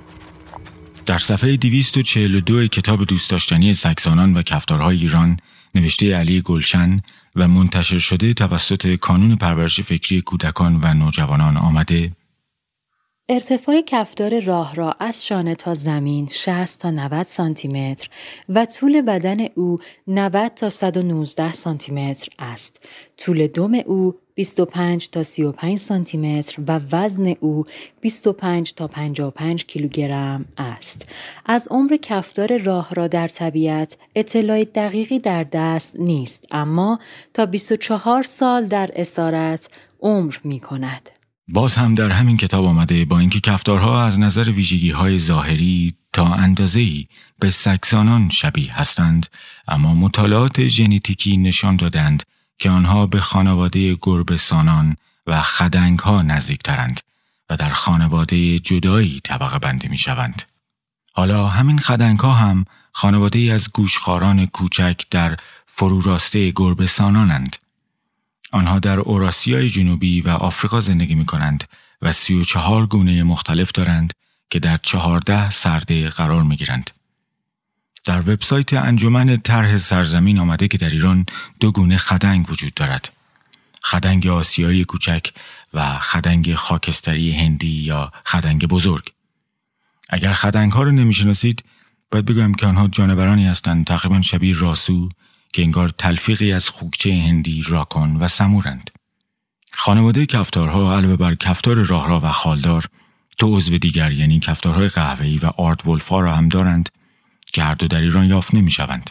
[1.06, 5.40] در صفحه 242 کتاب دوست داشتنی سکسانان و کفتارهای ایران
[5.76, 7.02] نوشته علی گلشن
[7.36, 12.12] و منتشر شده توسط کانون پرورش فکری کودکان و نوجوانان آمده
[13.34, 18.10] ارتفاع کفدار راه را از شانه تا زمین 60 تا 90 سانتی متر
[18.50, 22.90] و طول بدن او 90 تا 119 سانتی متر است.
[23.18, 27.64] طول دم او 25 تا 35 سانتی متر و وزن او
[28.02, 31.16] 25 تا 55 کیلوگرم است.
[31.46, 37.00] از عمر کفدار راه را در طبیعت اطلاع دقیقی در دست نیست اما
[37.34, 39.70] تا 24 سال در اسارت
[40.02, 41.10] عمر می کند.
[41.54, 46.34] باز هم در همین کتاب آمده با اینکه کفتارها از نظر ویژگی های ظاهری تا
[46.76, 47.08] ای
[47.40, 49.28] به سکسانان شبیه هستند
[49.68, 52.24] اما مطالعات ژنتیکی نشان دادند
[52.60, 57.00] که آنها به خانواده گربسانان و خدنگ ها نزدیکترند
[57.50, 60.42] و در خانواده جدایی طبقه بندی می شوند.
[61.14, 65.38] حالا همین خدنگ ها هم خانواده از گوشخاران کوچک در
[65.68, 67.56] فروراسته گربسانانند.
[68.52, 71.64] آنها در اوراسیای جنوبی و آفریقا زندگی می کنند
[72.02, 74.14] و سی و چهار گونه مختلف دارند
[74.50, 76.92] که در چهارده سرده قرار می گیرند.
[78.06, 81.26] در وبسایت انجمن طرح سرزمین آمده که در ایران
[81.60, 83.14] دو گونه خدنگ وجود دارد.
[83.84, 85.32] خدنگ آسیایی کوچک
[85.74, 89.12] و خدنگ خاکستری هندی یا خدنگ بزرگ.
[90.10, 91.64] اگر خدنگ ها رو نمی‌شناسید
[92.12, 95.10] باید بگویم که آنها جانورانی هستند تقریبا شبیه راسو
[95.54, 98.92] که انگار تلفیقی از خوکچه هندی راکن و سمورند.
[99.72, 102.86] خانواده کفتارها علاوه بر کفتار راهرا و خالدار
[103.38, 106.90] دو عضو دیگر یعنی کفتارهای قهوه‌ای و آرد ولفا را هم دارند
[107.54, 109.10] که هر دو در ایران یافت نمی شوند.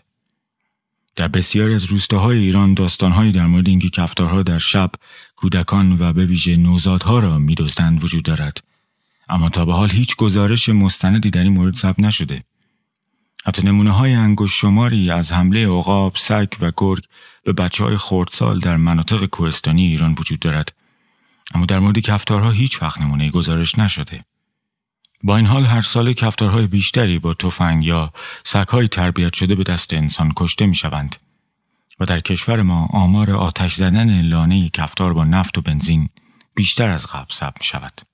[1.16, 4.90] در بسیاری از روستاهای ایران داستانهایی در مورد اینکه کفتارها در شب
[5.36, 8.64] کودکان و به ویژه نوزادها را میدزدند وجود دارد
[9.28, 12.44] اما تا به حال هیچ گزارش مستندی در این مورد ثبت نشده
[13.46, 17.04] حتی نمونه های انگوش شماری از حمله عقاب، سگ و گرگ
[17.44, 20.72] به بچه های خردسال در مناطق کوهستانی ایران وجود دارد.
[21.54, 24.20] اما در مورد کفتارها هیچ وقت نمونه گزارش نشده.
[25.22, 28.12] با این حال هر سال کفتارهای بیشتری با تفنگ یا
[28.44, 31.16] سگهای تربیت شده به دست انسان کشته می شوند.
[32.00, 36.08] و در کشور ما آمار آتش زدن لانه کفتار با نفت و بنزین
[36.54, 38.09] بیشتر از قبل ثبت شود.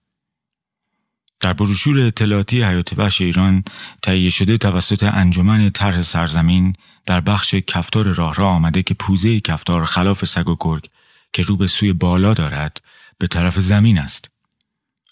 [1.41, 3.65] در بروشور اطلاعاتی حیات وحش ایران
[4.03, 6.73] تهیه شده توسط انجمن طرح سرزمین
[7.07, 10.87] در بخش کفتار راه را آمده که پوزه کفتار خلاف سگ و گرگ
[11.33, 12.81] که رو به سوی بالا دارد
[13.19, 14.31] به طرف زمین است.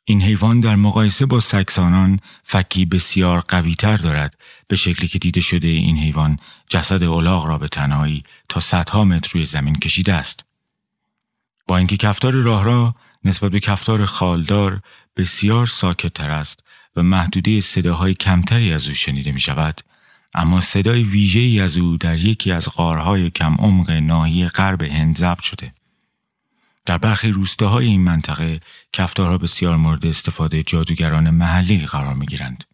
[0.05, 5.69] این حیوان در مقایسه با سکسانان فکی بسیار قویتر دارد به شکلی که دیده شده
[5.69, 10.45] این حیوان جسد اولاغ را به تنهایی تا صدها متر روی زمین کشیده است.
[11.67, 14.81] با اینکه کفتار راه را نسبت به کفتار خالدار
[15.17, 16.65] بسیار ساکت تر است
[16.97, 19.81] و محدوده صداهای کمتری از او شنیده می شود
[20.35, 25.17] اما صدای ویژه ای از او در یکی از غارهای کم عمق ناحیه غرب هند
[25.17, 25.73] ضبط شده
[26.87, 28.61] در برخی روستاهای این منطقه
[28.93, 32.65] کفتارها بسیار مورد استفاده جادوگران محلی قرار می گیرند.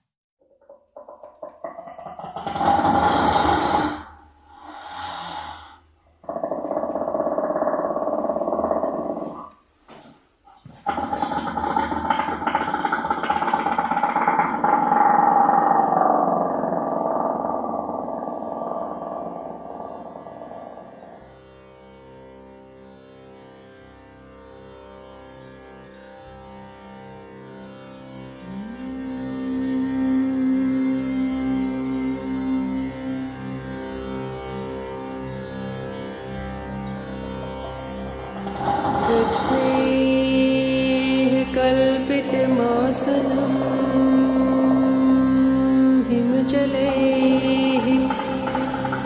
[46.08, 47.86] हिमचलेः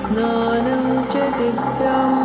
[0.02, 2.23] स्नानं च दिव्या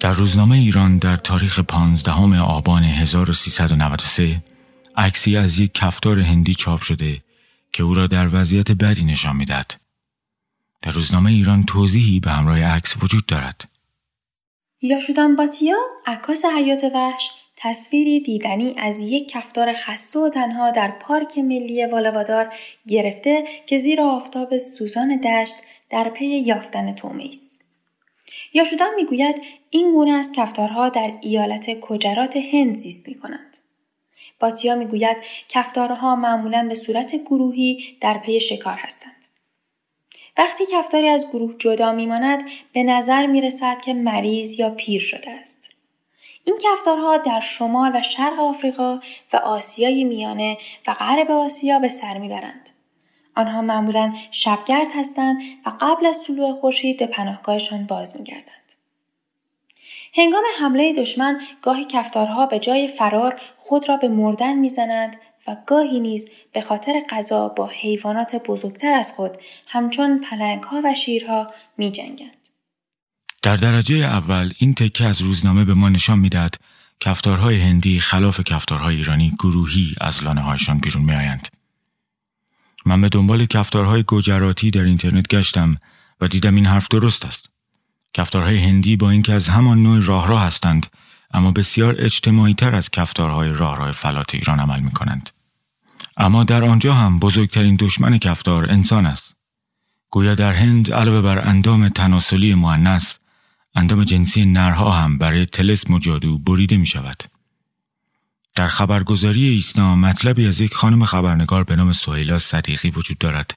[0.00, 4.42] در روزنامه ایران در تاریخ 15 آبان 1393
[4.96, 7.20] عکسی از یک کفتار هندی چاپ شده
[7.72, 9.80] که او را در وضعیت بدی نشان می‌دهد.
[10.82, 13.68] در روزنامه ایران توضیحی به همراه عکس وجود دارد.
[14.82, 15.76] یاشودان باتیا
[16.06, 22.54] عکاس حیات وحش تصویری دیدنی از یک کفتار خسته و تنها در پارک ملی والوادار
[22.88, 25.54] گرفته که زیر آفتاب سوزان دشت
[25.90, 27.64] در پی یافتن تومه است.
[28.54, 33.58] یاشودان می‌گوید این گونه از کفتارها در ایالت کجرات هند زیست می کنند.
[34.40, 35.16] باتیا می‌گوید
[35.48, 39.18] کفتارها معمولا به صورت گروهی در پی شکار هستند.
[40.36, 42.42] وقتی کفتاری از گروه جدا میماند
[42.72, 45.73] به نظر می رسد که مریض یا پیر شده است.
[46.44, 49.00] این کفتارها در شمال و شرق آفریقا
[49.32, 52.70] و آسیای میانه و غرب آسیا به سر می‌برند.
[53.36, 58.72] آنها معمولا شبگرد هستند و قبل از طلوع خورشید به پناهگاهشان باز میگردند.
[60.14, 65.16] هنگام حمله دشمن گاهی کفتارها به جای فرار خود را به مردن می‌زنند
[65.46, 71.50] و گاهی نیز به خاطر غذا با حیوانات بزرگتر از خود همچون پلنگها و شیرها
[71.76, 72.33] می جنگند.
[73.44, 76.60] در درجه اول این تکه از روزنامه به ما نشان می‌دهد
[77.00, 81.48] کفتارهای هندی خلاف کفتارهای ایرانی گروهی از لانه هایشان بیرون می آیند.
[82.86, 85.76] من به دنبال کفتارهای گوجراتی در اینترنت گشتم
[86.20, 87.50] و دیدم این حرف درست است.
[88.14, 90.86] کفتارهای هندی با اینکه از همان نوع راه راه هستند
[91.34, 95.30] اما بسیار اجتماعی تر از کفتارهای راه راه فلات ایران عمل می کنند.
[96.16, 99.36] اما در آنجا هم بزرگترین دشمن کفتار انسان است.
[100.10, 103.18] گویا در هند علاوه بر اندام تناسلی معنس
[103.74, 107.22] اندام جنسی نرها هم برای تلسم و جادو بریده می شود.
[108.54, 113.50] در خبرگزاری ایسنا مطلبی از یک خانم خبرنگار به نام سهیلا صدیقی وجود دارد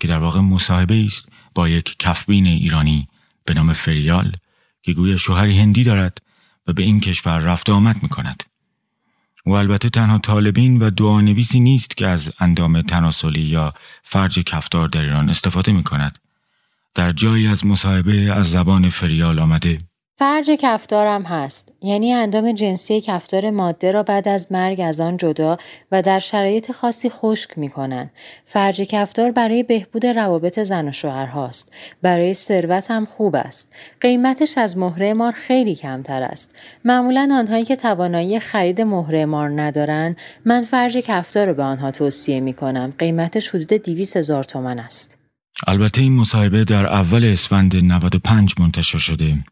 [0.00, 3.08] که در واقع مصاحبه است با یک کفبین ایرانی
[3.44, 4.36] به نام فریال
[4.82, 6.18] که گویا شوهری هندی دارد
[6.66, 8.42] و به این کشور رفت آمد می کند.
[9.46, 15.02] و البته تنها طالبین و دعانویسی نیست که از اندام تناسلی یا فرج کفتار در
[15.02, 16.18] ایران استفاده می کند.
[16.94, 19.78] در جایی از مصاحبه از زبان فریال آمده
[20.18, 25.56] فرج کفتارم هست یعنی اندام جنسی کفتار ماده را بعد از مرگ از آن جدا
[25.92, 28.10] و در شرایط خاصی خشک می کنن.
[28.46, 31.72] فرج کفتار برای بهبود روابط زن و شوهر هاست.
[32.02, 33.72] برای ثروت هم خوب است.
[34.00, 36.62] قیمتش از مهره مار خیلی کمتر است.
[36.84, 42.40] معمولا آنهایی که توانایی خرید مهره مار ندارن من فرج کفتار رو به آنها توصیه
[42.40, 42.92] می کنم.
[42.98, 45.23] قیمتش حدود 200 هزار تومن است.
[45.66, 49.44] البته این مصاحبه در اول اسفند 95 منتشر شده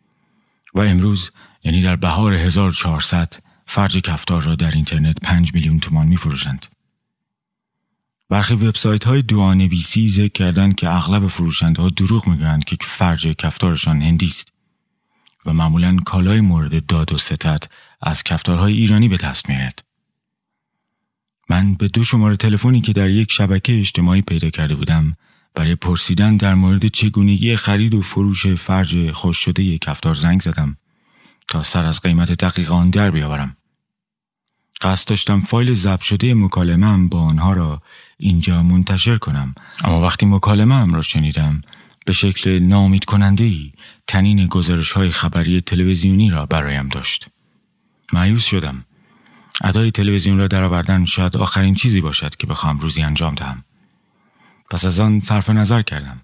[0.74, 1.30] و امروز
[1.64, 3.34] یعنی در بهار 1400
[3.66, 6.66] فرج کفتار را در اینترنت 5 میلیون تومان می فروشند.
[8.28, 14.02] برخی وبسایت های دوانویسی ذکر کردند که اغلب فروشنده ها دروغ می‌گویند که فرج کفتارشان
[14.02, 14.52] هندی است
[15.46, 17.68] و معمولا کالای مورد داد و ستت
[18.00, 19.82] از کفتارهای ایرانی به دست میآید.
[21.48, 25.12] من به دو شماره تلفنی که در یک شبکه اجتماعی پیدا کرده بودم
[25.54, 30.76] برای پرسیدن در مورد چگونگی خرید و فروش فرج خوش شده کفتار زنگ زدم
[31.48, 33.56] تا سر از قیمت دقیق آن در بیاورم.
[34.80, 37.82] قصد داشتم فایل ضبط شده مکالمم با آنها را
[38.18, 41.60] اینجا منتشر کنم اما وقتی مکالمم را شنیدم
[42.06, 43.72] به شکل نامید کننده ای
[44.06, 47.28] تنین گزارش های خبری تلویزیونی را برایم داشت.
[48.12, 48.84] مایوس شدم.
[49.64, 53.64] ادای تلویزیون را درآوردن شاید آخرین چیزی باشد که بخوام روزی انجام دهم.
[54.72, 56.20] پس از آن صرف نظر کردم.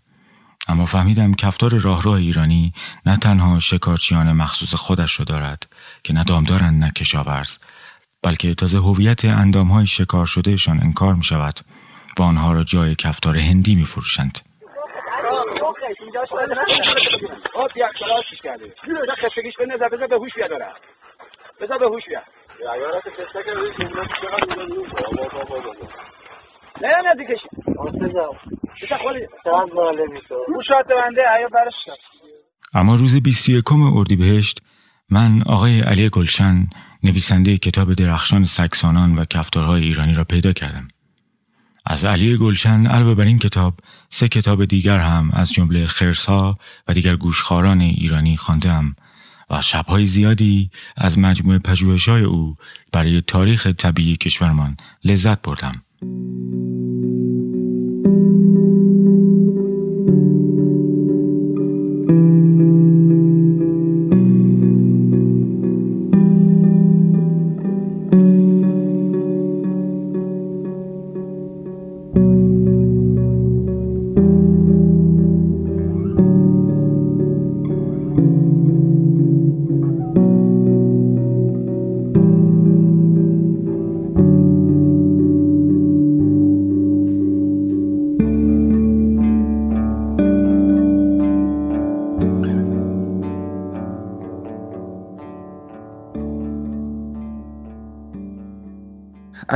[0.69, 2.73] اما فهمیدم کفتار راهرو ایرانی
[3.07, 5.67] نه تنها شکارچیان مخصوص خودش را دارد
[6.03, 7.59] که نه دامدارن نه کشاورز
[8.23, 11.61] بلکه تازه هویت اندامهای شکار شدهشان انکار می شود
[12.19, 14.39] و آنها را جای کفتار هندی می فروشند.
[26.83, 27.37] نه نه دیگه.
[32.75, 34.63] اما روز 21 اردیبهشت
[35.11, 36.67] من آقای علی گلشن
[37.03, 40.89] نویسنده کتاب درخشان سکسانان و کفتارهای ایرانی را پیدا کردم.
[41.87, 43.75] از علی گلشن علاوه بر این کتاب
[44.11, 46.59] سه کتاب دیگر هم از جمله خرسها
[46.89, 48.97] و دیگر گوشخاران ایرانی خواندم
[49.51, 52.55] و شبهای زیادی از مجموع پژوهش‌های او
[52.93, 55.73] برای تاریخ طبیعی کشورمان لذت بردم.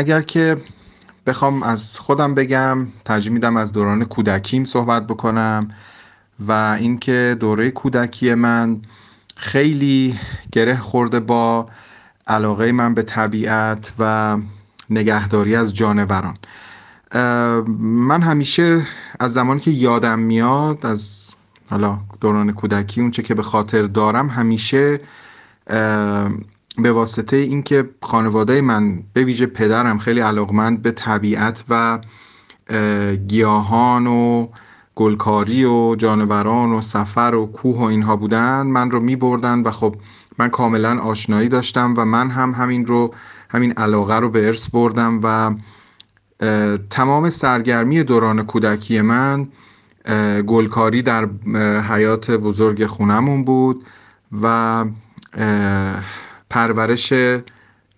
[0.02, 0.56] اگر که
[1.26, 5.68] بخوام از خودم بگم ترجیح میدم از دوران کودکیم صحبت بکنم
[6.48, 8.80] و اینکه دوره کودکی من
[9.36, 10.18] خیلی
[10.52, 11.66] گره خورده با
[12.26, 14.36] علاقه من به طبیعت و
[14.90, 16.36] نگهداری از جانوران.
[17.78, 18.86] من همیشه
[19.20, 21.34] از زمانی که یادم میاد از
[21.70, 25.00] حالا دوران کودکی اونچه که به خاطر دارم همیشه
[26.78, 31.98] به واسطه اینکه خانواده من به ویژه پدرم خیلی علاقمند به طبیعت و
[33.28, 34.48] گیاهان و
[34.94, 39.70] گلکاری و جانوران و سفر و کوه و اینها بودن من رو می بردن و
[39.70, 39.96] خب
[40.38, 43.14] من کاملا آشنایی داشتم و من هم همین رو
[43.50, 45.54] همین علاقه رو به ارث بردم و
[46.90, 49.48] تمام سرگرمی دوران کودکی من
[50.46, 51.28] گلکاری در
[51.80, 53.84] حیات بزرگ خونمون بود
[54.42, 54.84] و
[56.52, 57.12] پرورش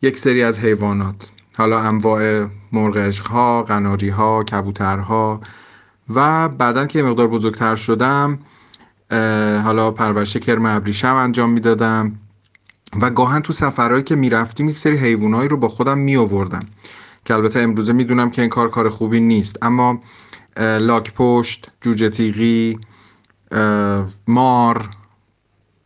[0.03, 1.31] یک سری از حیوانات.
[1.57, 5.41] حالا انواع مرغ ها، قناری ها، کبوترها
[6.15, 8.39] و بعدا که مقدار بزرگتر شدم
[9.65, 12.13] حالا پرورش کرم ابریشم انجام می‌دادم
[13.01, 16.67] و گاهن تو سفرهایی که می‌رفتیم یک سری حیوانایی رو با خودم می آوردم
[17.25, 19.59] که البته امروزه می‌دونم که این کار کار خوبی نیست.
[19.63, 20.03] اما
[20.59, 22.79] لاک پشت جوجه تیغی
[24.27, 24.91] مار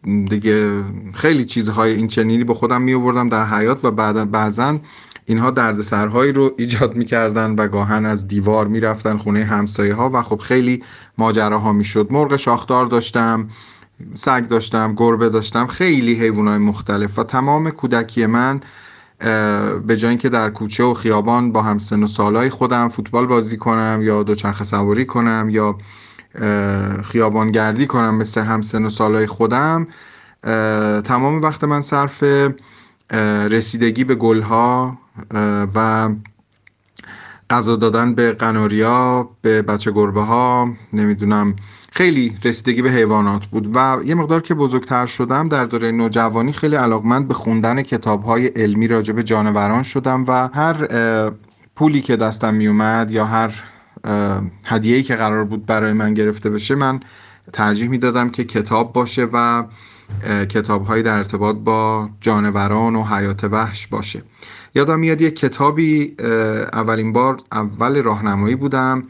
[0.04, 0.84] دیگه
[1.14, 4.78] خیلی چیزهای این چنینی با خودم می آوردم در حیات و بعد بعضا
[5.26, 10.38] اینها دردسرهایی رو ایجاد می‌کردن و گاهن از دیوار می‌رفتن خونه همسایه ها و خب
[10.38, 10.84] خیلی
[11.18, 12.08] ماجراها می‌شد.
[12.10, 13.48] مرغ شاخدار داشتم
[14.14, 18.60] سگ داشتم گربه داشتم خیلی حیوانات مختلف و تمام کودکی من
[19.86, 24.00] به جای اینکه در کوچه و خیابان با همسن و سالای خودم فوتبال بازی کنم
[24.02, 25.78] یا دوچرخه سواری کنم یا
[27.04, 29.86] خیابانگردی کنم مثل همسن و سالای خودم.
[31.04, 32.24] تمام وقت من صرف
[33.50, 34.98] رسیدگی به گلها
[35.74, 36.08] و
[37.50, 41.56] غذا دادن به قناریا به بچه گربه ها نمی‌دونم
[41.92, 43.76] خیلی رسیدگی به حیوانات بود.
[43.76, 48.46] و یه مقدار که بزرگتر شدم در دوره نوجوانی خیلی علاقمند به خوندن کتاب های
[48.46, 50.76] علمی راجع به جانوران شدم و هر
[51.76, 53.54] پولی که دستم می اومد یا هر
[54.64, 57.00] هدیه‌ای که قرار بود برای من گرفته بشه من
[57.52, 59.64] ترجیح می‌دادم که کتاب باشه و
[60.48, 64.22] کتاب در ارتباط با جانوران و حیات وحش باشه.
[64.74, 66.14] یادم میاد یه کتابی
[66.72, 69.04] اولین بار اول راهنمایی بودم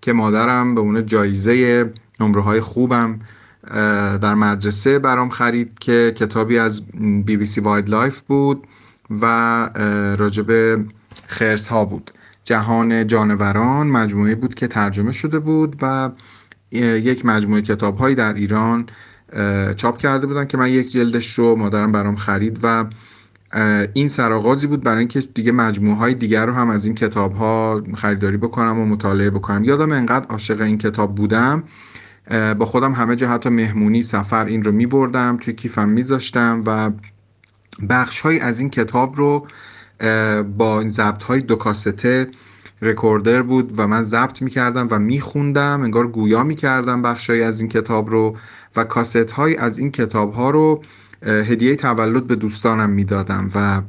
[0.00, 3.18] که مادرم به عنوان جایزه نمره های خوبم
[4.22, 8.66] در مدرسه برام خرید که کتابی از BBC Wildlife بود
[9.10, 9.24] و
[10.18, 10.78] راجب
[11.26, 12.10] خرس ها بود.
[12.44, 16.10] جهان جانوران مجموعه بود که ترجمه شده بود و
[16.70, 18.86] یک مجموعه کتاب هایی در ایران
[19.76, 22.84] چاپ کرده بودن که من یک جلدش رو مادرم برام خرید و
[23.92, 27.82] این سرآغازی بود برای اینکه دیگه مجموعه های دیگر رو هم از این کتاب ها
[27.94, 29.64] خریداری بکنم و مطالعه بکنم.
[29.64, 31.62] یادم انقدر عاشق این کتاب بودم
[32.58, 36.90] با خودم همه جا حتی مهمونی سفر این رو می بردم توی کیفم میذاشتم و
[37.88, 39.46] بخش های از این کتاب رو
[40.58, 42.28] با این ضبط های دو کاسته
[42.82, 48.10] رکوردر بود و من ضبط می‌کردم و میخوندم انگار گویا می‌کردم بخشهایی از این کتاب
[48.10, 48.36] رو
[48.76, 50.82] و کاست های از این کتاب ها رو
[51.22, 53.82] هدیه تولد به دوستانم می‌دادم و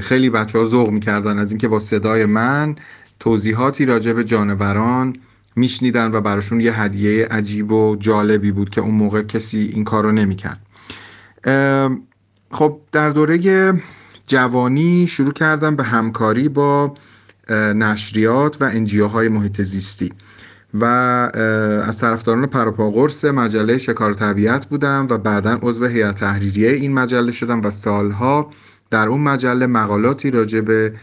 [0.00, 2.76] خیلی بچه ها ذوق می‌کردن از اینکه با صدای من
[3.20, 5.16] توضیحاتی راجع به جانوران
[5.56, 10.04] میشنیدن و براشون یه هدیه عجیب و جالبی بود که اون موقع کسی این کار
[10.04, 10.60] رو نمی‌کرد
[12.50, 13.38] خب در دوره
[14.30, 16.94] جوانی شروع کردم به همکاری با
[17.74, 20.12] نشریات و انجیوهای محیط زیستی.
[20.74, 20.84] و
[21.84, 27.60] از طرفداران پروپاگورس مجله شکار طبیعت بودم و بعدا عضو هیئت تحریریه این مجله شدم
[27.60, 28.50] و سالها
[28.90, 30.94] در اون مجله مقالاتی راجع به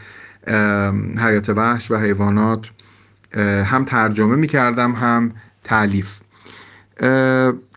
[1.18, 2.70] حیات وحش و حیوانات
[3.66, 5.32] هم ترجمه می کردم هم
[5.64, 6.20] تعلیف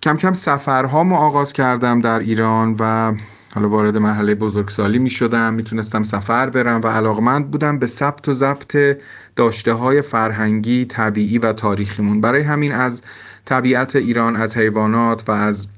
[0.02, 3.14] کم کم سفرهامو آغاز کردم در ایران و
[3.54, 8.32] حالا وارد مرحله بزرگسالی می شدم می‌تونستم سفر برم و علاقمند بودم به ثبت و
[8.32, 8.76] ضبط
[9.36, 12.20] داشته های فرهنگی طبیعی و تاریخیمون.
[12.20, 13.02] برای همین از
[13.44, 15.68] طبیعت ایران از حیوانات و از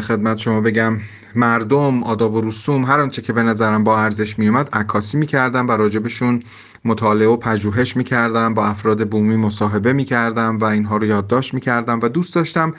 [0.00, 0.98] خدمت شما بگم
[1.34, 5.72] مردم آداب و رسوم هر آنچه که به نظرم با ارزش میومد عکاسی می‌کردم و
[5.72, 6.42] راجبشون
[6.84, 12.08] مطالعه و پژوهش می‌کردم با افراد بومی مصاحبه می‌کردم و اینها رو یادداشت می‌کردم و
[12.08, 12.74] دوست داشتم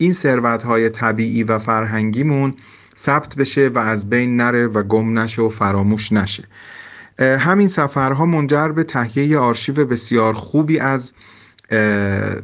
[0.00, 2.54] این ثروت های طبیعی و فرهنگیمون
[2.96, 6.44] ثبت بشه و از بین نره و گم نشه و فراموش نشه.
[7.18, 11.14] همین سفرها منجر به تهیه آرشیو بسیار خوبی از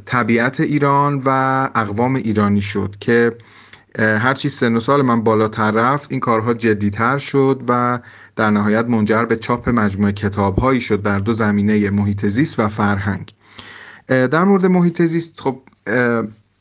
[0.04, 1.28] طبیعت ایران و
[1.74, 3.32] اقوام ایرانی شد که
[3.98, 7.98] هرچی سن و سال من بالاتر رفت این کارها جدیتر شد و
[8.36, 12.68] در نهایت منجر به چاپ مجموعه کتاب هایی شد در دو زمینه محیط زیست و
[12.68, 13.34] فرهنگ.
[14.08, 15.62] در مورد محیط زیست خب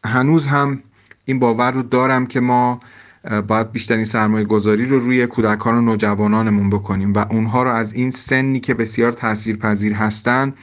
[0.06, 0.84] هنوز هم
[1.26, 2.80] این باور رو دارم که ما
[3.48, 8.12] باید بیشترین سرمایه گذاری رو روی کودکان و نوجوانانمون بکنیم و اونها رو از این
[8.12, 10.54] سنی که بسیار تاثیرپذیر هستن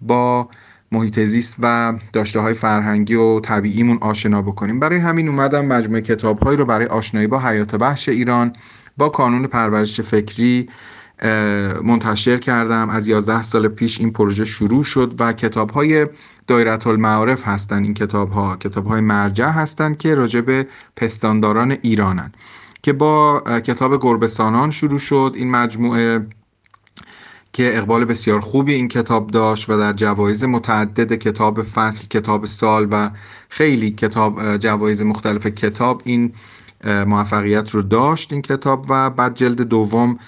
[0.00, 0.48] با
[0.92, 4.80] محیط زیست و داشته های فرهنگی و طبیعیمون آشنا بکنیم.
[4.80, 8.52] برای همین اومدم مجموعه کتاب رو برای آشنایی با حیات بخش ایران
[8.96, 10.68] با کانون پرورش فکری
[11.82, 12.90] منتشر کردم.
[12.90, 16.06] از 11 سال پیش این پروژه شروع شد و کتاب های
[16.48, 22.32] دایرت المعارف هستن این کتاب ها کتاب های مرجع هستن که راجع به پستانداران ایرانن
[22.82, 25.32] که با کتاب گربستانان شروع شد.
[25.34, 26.26] این مجموعه
[27.52, 32.88] که اقبال بسیار خوبی این کتاب داشت و در جوایز متعدد کتاب فصل کتاب سال
[32.90, 33.10] و
[33.48, 36.32] خیلی کتاب جوایز مختلف کتاب این
[36.84, 40.18] موفقیت رو داشت این کتاب و بعد جلد دوم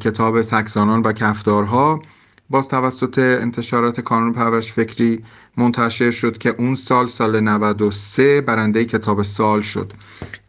[0.00, 2.02] کتاب سکسانان و کفدارها
[2.50, 5.24] باز توسط انتشارات کانون پرورش فکری
[5.56, 9.92] منتشر شد که اون سال سال 93 برنده کتاب سال شد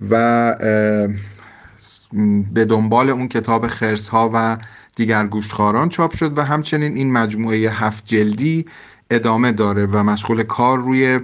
[0.09, 0.55] و
[2.53, 4.57] به دنبال اون کتاب خرس ها و
[4.95, 8.65] دیگر گوشتخاران چاپ شد و همچنین این مجموعه هفت جلدی
[9.09, 11.19] ادامه داره و مشغول کار روی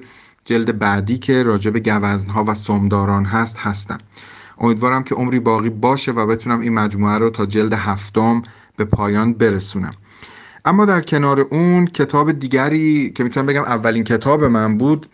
[0.46, 3.98] جلد بعدی که راجع به گوزنها و سمداران هست هستم
[4.58, 8.42] امیدوارم که عمری باقی باشه و بتونم این مجموعه رو تا جلد هفتم
[8.78, 9.94] به پایان برسونم.
[10.66, 15.06] اما در کنار اون کتاب دیگری که می‌تونم بگم اولین کتاب من بود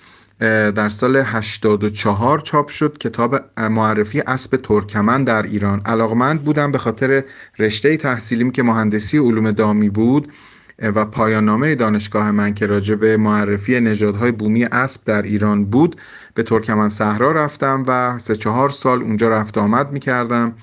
[0.76, 5.82] در سال 84 چاپ شد کتاب معرفی اسب ترکمن در ایران.
[5.86, 7.24] علاقمند بودم به خاطر
[7.60, 10.32] رشته تحصیلیم که مهندسی علوم دامی بود
[10.80, 15.96] و پایان نامه دانشگاه من که راجع به معرفی نژادهای بومی اسب در ایران بود
[16.34, 20.54] به ترکمن صحرا رفتم و سه چهار سال اونجا رفت آمد می‌کردم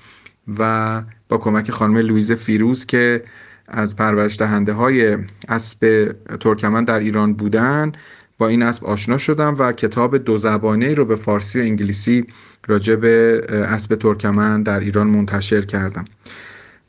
[0.59, 3.23] و با کمک خانم لویز فیروز که
[3.69, 5.17] از پرورش دهنده های
[5.47, 7.91] اسب ترکمن در ایران بودن.
[8.37, 12.27] با این اسب آشنا شدم و کتاب دو زبانه رو به فارسی و انگلیسی
[12.67, 16.05] راجع به اسب ترکمن در ایران منتشر کردم.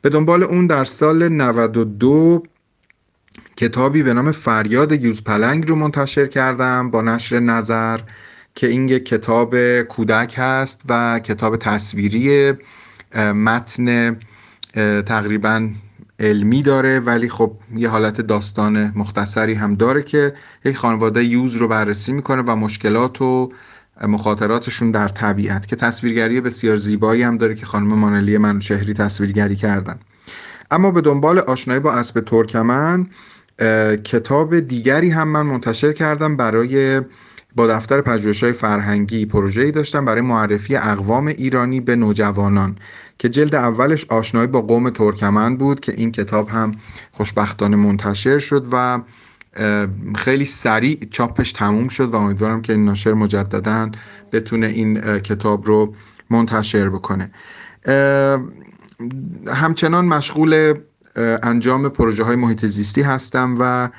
[0.01, 2.43] به دنبال اون در سال 92
[3.55, 7.99] کتابی به نام فریاد یوز پلنگ رو منتشر کردم با نشر نظر
[8.55, 12.53] که این یک کتاب کودک هست و کتاب تصویری
[13.15, 14.19] متن
[15.05, 15.69] تقریبا
[16.21, 20.33] علمی داره ولی خب یه حالت داستان مختصری هم داره که
[20.65, 23.51] یک خانواده یوز رو بررسی می‌کنه و مشکلات و
[24.07, 29.99] مخاطراتشون در طبیعت که تصویرگری بسیار زیبایی هم داره که خانم مانلی منوچهری تصویرگری کردن.
[30.71, 33.07] اما به دنبال آشنایی با اسب ترکمن
[34.03, 37.01] کتاب دیگری هم من منتشر کردم برای
[37.55, 42.75] با دفتر پژوهش‌های فرهنگی پروژه‌ای داشتم برای معرفی اقوام ایرانی به نوجوانان
[43.19, 46.71] که جلد اولش آشنایی با قوم ترکمن بود که این کتاب هم
[47.11, 49.01] خوشبختانه منتشر شد و
[50.15, 53.91] خیلی سریع چاپش تموم شد و امیدوارم که این ناشر مجددا
[54.31, 55.95] بتونه این کتاب رو
[56.29, 57.31] منتشر بکنه.
[59.47, 60.73] همچنان مشغول
[61.43, 63.89] انجام پروژه های محیط زیستی هستم و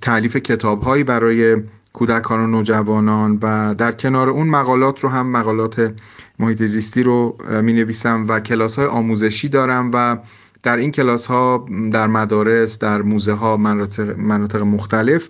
[0.00, 1.56] تعلیف کتاب برای
[1.92, 5.92] کودکان و نوجوانان و در کنار اون مقالات رو هم مقالات
[6.38, 10.18] محیط زیستی رو می نویسم و کلاس های آموزشی دارم و
[10.62, 15.28] در این کلاس ها در مدارس در موزه ها مناطق, مناطق مختلف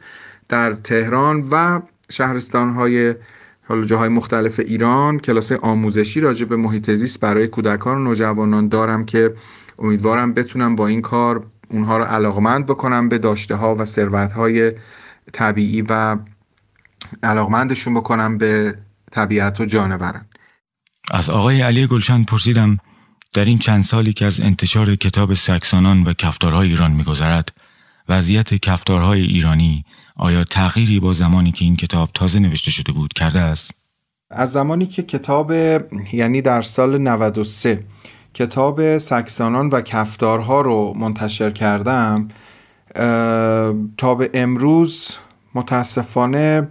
[0.48, 3.14] در تهران و شهرستان های
[3.68, 9.04] حالا جاهای مختلف ایران کلاس آموزشی راجع به محیط زیست برای کودکان و نوجوانان دارم
[9.04, 9.34] که
[9.78, 14.72] امیدوارم بتونم با این کار اونها رو علاقمند بکنم به داشته ها و ثروت های
[15.32, 16.16] طبیعی و
[17.22, 18.74] علاقمندشون بکنم به
[19.12, 20.26] طبیعت و جانورن
[21.10, 22.78] از آقای علی گلشن پرسیدم
[23.32, 27.52] در این چند سالی که از انتشار کتاب سکسانان و کفتارهای ایران میگذرد
[28.08, 29.84] وضعیت کفتارهای ایرانی
[30.16, 33.70] آیا تغییری با زمانی که این کتاب تازه نوشته شده بود کرده است؟
[34.30, 35.52] از زمانی که کتاب
[36.12, 37.84] یعنی در سال 93
[38.34, 42.28] کتاب سکسانان و کفتارها رو منتشر کردم
[43.96, 45.16] تا به امروز
[45.54, 46.68] متاسفانه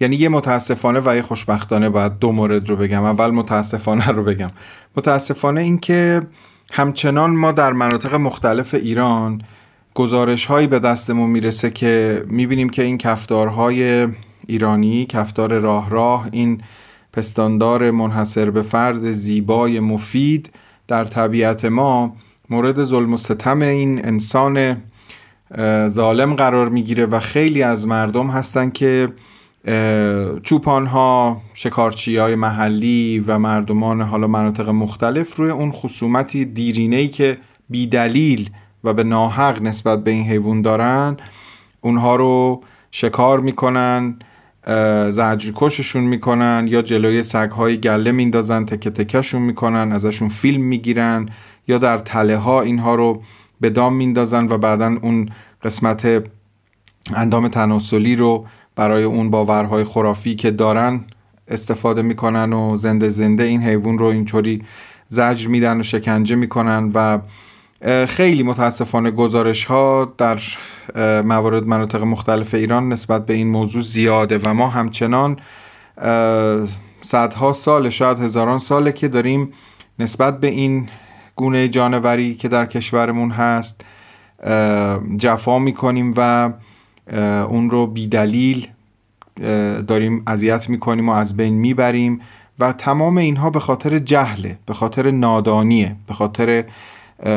[0.00, 4.50] یعنی یه متاسفانه و یه خوشبختانه باید دو مورد رو بگم اول متاسفانه رو بگم.
[4.96, 6.26] متاسفانه اینکه
[6.72, 9.42] همچنان ما در مناطق مختلف ایران
[9.94, 14.08] گزارش هایی به دستمون می‌رسه که می‌بینیم که این کفتارهای
[14.46, 16.62] ایرانی کفتار راه راه این
[17.12, 20.50] پستاندار منحصر به فرد زیبای مفید
[20.88, 22.16] در طبیعت ما
[22.50, 24.82] مورد ظلم و ستم این انسان
[25.86, 29.08] ظالم قرار می‌گیره و خیلی از مردم هستن که
[30.42, 37.38] چوپان ها شکارچی های محلی و مردمان حالا مناطق مختلف روی اون خصومتی دیرینه که
[37.70, 38.50] بیدلیل
[38.84, 41.16] و به ناحق نسبت به این حیوان دارن
[41.80, 44.18] اونها رو شکار می‌کنن
[45.10, 51.28] زجر کششون می‌کنن یا جلوی سگهای گله میندازن تکه تکهشون می‌کنن ازشون فیلم می‌گیرن
[51.68, 53.22] یا در تله ها اینها رو
[53.60, 55.28] به دام میندازن و بعدا اون
[55.62, 56.24] قسمت
[57.14, 58.46] اندام تناسلی رو
[58.78, 61.04] برای اون باورهای خرافی که دارن
[61.48, 64.62] استفاده می‌کنن و زنده زنده این حیوان رو اینطوری
[65.08, 67.18] زجر میدن و شکنجه می‌کنن و
[68.06, 70.40] خیلی متاسفانه گزارش ها در
[71.22, 75.36] موارد مناطق مختلف ایران نسبت به این موضوع زیاده و ما همچنان
[77.00, 79.52] صدها سال شاید هزاران ساله که داریم
[79.98, 80.88] نسبت به این
[81.36, 83.84] گونه جانوری که در کشورمون هست
[85.18, 86.52] جفا می‌کنیم و
[87.48, 88.66] اون رو بیدلیل
[89.86, 92.20] داریم اذیت می‌کنیم و از بین می‌بریم
[92.58, 96.64] و تمام اینها به خاطر جهله به خاطر نادانیه به خاطر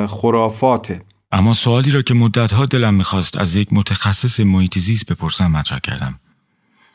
[0.08, 1.02] خرافاته
[1.32, 6.20] اما سوالی را که مدتها دلم می‌خواست از یک متخصص محیط زیست بپرسم مطرح کردم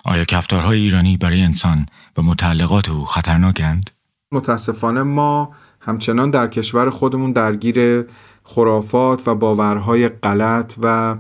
[0.05, 3.91] آیا کفتارهای ایرانی برای انسان و متعلقات او خطرناکند؟
[4.33, 8.05] متاسفانه ما همچنان در کشور خودمون درگیر
[8.45, 11.17] خرافات و باورهای غلط و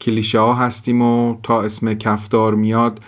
[0.00, 3.00] کلیشه ها هستیم و تا اسم کفتار میاد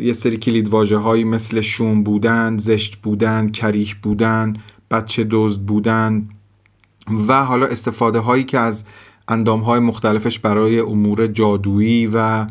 [0.00, 4.56] یه سری کلید هایی مثل شوم بودن، زشت بودن، کریح بودن،
[4.90, 6.28] بچه دزد بودن
[7.28, 8.84] و حالا استفاده هایی که از
[9.28, 12.46] اندام های مختلفش برای امور جادویی و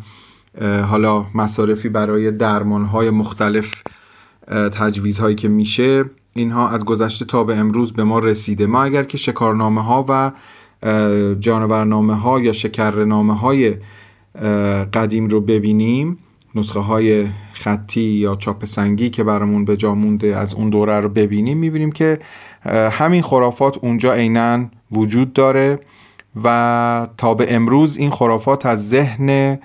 [0.61, 3.83] حالا مصارفی برای درمان های مختلف
[4.71, 8.65] تجویز هایی که میشه اینها از گذشته تا به امروز به ما رسیده.
[8.65, 10.31] ما اگر که شکارنامه ها و
[11.39, 13.75] جانورنامه ها یا شکرنامه های
[14.93, 16.17] قدیم رو ببینیم.
[16.55, 21.09] نسخه های خطی یا چاپ سنگی که برامون به جا مونده از اون دوره رو
[21.09, 21.57] ببینیم.
[21.57, 22.19] می‌بینیم که
[22.91, 25.79] همین خرافات اونجا عینا وجود داره
[26.43, 29.59] و تا به امروز این خرافات از ذهن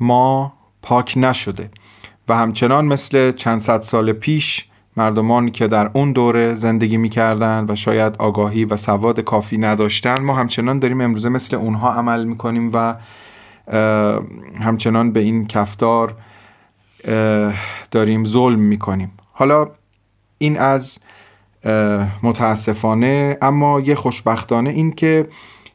[0.00, 0.52] ما
[0.82, 1.70] پاک نشده.
[2.28, 7.76] و همچنان مثل چند صد سال پیش مردمانی که در اون دوره زندگی می‌کردن و
[7.76, 12.94] شاید آگاهی و سواد کافی نداشتن ما همچنان داریم امروزه مثل اونها عمل می‌کنیم و
[14.60, 16.14] همچنان به این کفتار
[17.90, 19.12] داریم ظلم می‌کنیم.
[19.32, 19.68] حالا
[20.38, 20.98] این از
[22.22, 25.28] متاسفانه اما یه خوشبختانه این که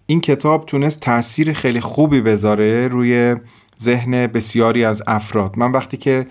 [0.06, 3.36] این کتاب تونست تاثیر خیلی خوبی بذاره روی
[3.82, 5.58] ذهن بسیاری از افراد.
[5.58, 6.28] من وقتی که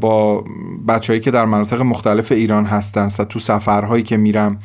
[0.00, 0.44] با
[0.88, 4.58] بچههایی که در مناطق مختلف ایران هستن تو سفرهایی که میرم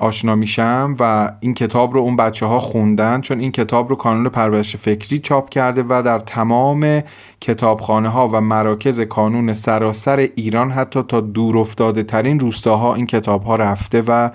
[0.00, 4.28] آشنا میشم و این کتاب رو اون بچه ها خوندن چون این کتاب رو کانون
[4.28, 7.02] پرورش فکری چاپ کرده و در تمام
[7.40, 13.42] کتابخانه ها و مراکز کانون سراسر ایران حتی تا دور افتاده ترین روستاها این کتاب
[13.42, 14.30] ها رفته و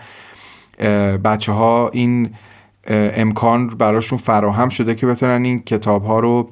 [1.17, 2.29] بچه ها این
[2.89, 6.49] امکان براشون فراهم شده که بتونن این کتاب ها رو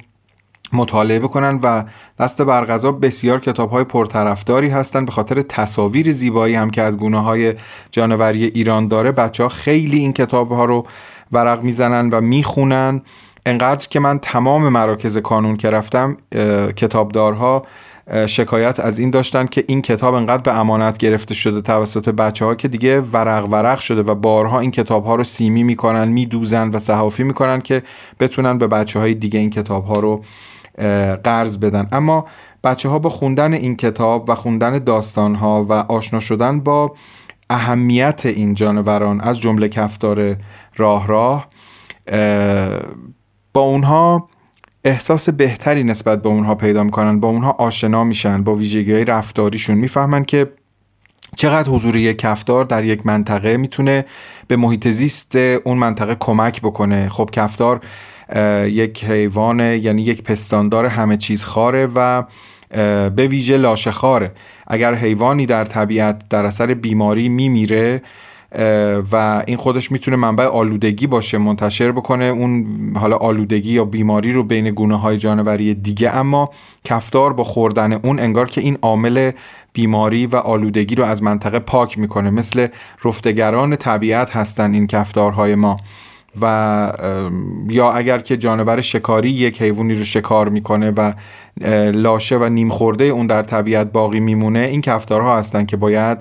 [0.74, 1.84] مطالعه بکنن و
[2.20, 7.24] دست برغذا بسیار کتاب های پرطرفداری هستند به خاطر تصاویر زیبایی هم که از گونه
[7.24, 7.54] های
[7.92, 9.12] جانوری ایران داره.
[9.12, 10.86] بچه ها خیلی این کتاب ها رو
[11.32, 13.02] ورق می‌زنن و می‌خونن.
[13.46, 16.18] انقدر که من تمام مراکز کانون که رفتم
[16.76, 17.66] کتابدارها
[18.28, 22.56] شکایت از این داشتن که این کتاب انقدر به امانت گرفته شده توسط بچه ها
[22.56, 26.80] که دیگه ورق ورق شده و بارها این کتاب ها رو سیمی می‌کنن میدوزن و
[26.80, 27.84] صحافی می‌کنن که
[28.20, 30.24] بتونن به بچه های دیگه این کتاب ها رو
[31.24, 31.88] قرض بدن.
[31.92, 32.26] اما
[32.64, 36.96] بچه ها با خوندن این کتاب و خوندن داستان ها و آشنا شدن با
[37.50, 40.36] اهمیت این جانوران از جمله کفتار
[40.78, 41.48] راه راه
[43.54, 44.30] با اونها
[44.84, 49.76] احساس بهتری نسبت به اونها پیدا می‌کنن با اونها آشنا میشن با ویژگی های رفتاریشون.
[49.76, 50.52] می‌فهمن که
[51.36, 54.06] چقدر حضور یک کفتار در یک منطقه می‌تونه
[54.48, 57.10] به محیط زیست اون منطقه کمک بکنه.
[57.10, 57.82] خب کفتار
[58.68, 62.24] یک حیوان یعنی یک پستاندار همه چیز خاره و
[63.10, 64.32] به ویژه لاشه خاره.
[64.68, 68.02] اگر حیوانی در طبیعت در اثر بیماری میمیره
[69.12, 72.66] و این خودش می‌تونه منبع آلودگی باشه منتشر بکنه اون
[72.96, 76.50] حالا آلودگی یا بیماری رو بین گونه های جانوری دیگه اما
[76.86, 79.32] کفتار با خوردن اون انگار که این عامل
[79.74, 82.30] بیماری و آلودگی رو از منطقه پاک می‌کنه.
[82.30, 82.68] مثل
[83.04, 85.78] رفتگران طبیعت هستن این کفتارهای ما.
[86.42, 86.94] و
[87.70, 91.14] یا اگر که جانور شکاری یک حیوانی رو شکار می‌کنه و
[91.92, 96.18] لاشه و نیم خورده اون در طبیعت باقی میمونه این کفتارها هستن که باید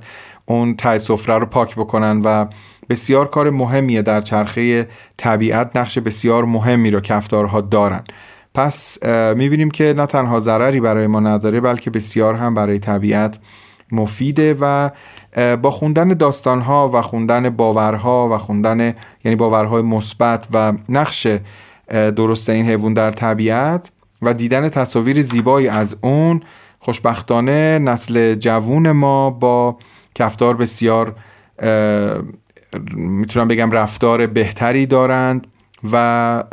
[0.46, 2.46] اون تای سفره رو پاک بکنن و
[2.90, 8.04] بسیار کار مهمیه در چرخه طبیعت نقش بسیار مهمی رو کفتارها دارن.
[8.54, 9.04] پس
[9.36, 13.38] می‌بینیم که نه تنها ضرری برای ما نداره بلکه بسیار هم برای طبیعت
[13.92, 14.90] مفیده و
[15.56, 21.26] با خوندن داستانها و خوندن باورها و خوندن یعنی باورهای مثبت و نقش
[21.88, 23.90] درست این حیوان در طبیعت
[24.22, 26.40] و دیدن تصاویر زیبایی از اون
[26.78, 29.76] خوشبختانه نسل جوون ما با
[30.14, 31.14] کفتار بسیار
[32.94, 35.46] می‌تونم بگم رفتار بهتری دارند
[35.92, 36.44] و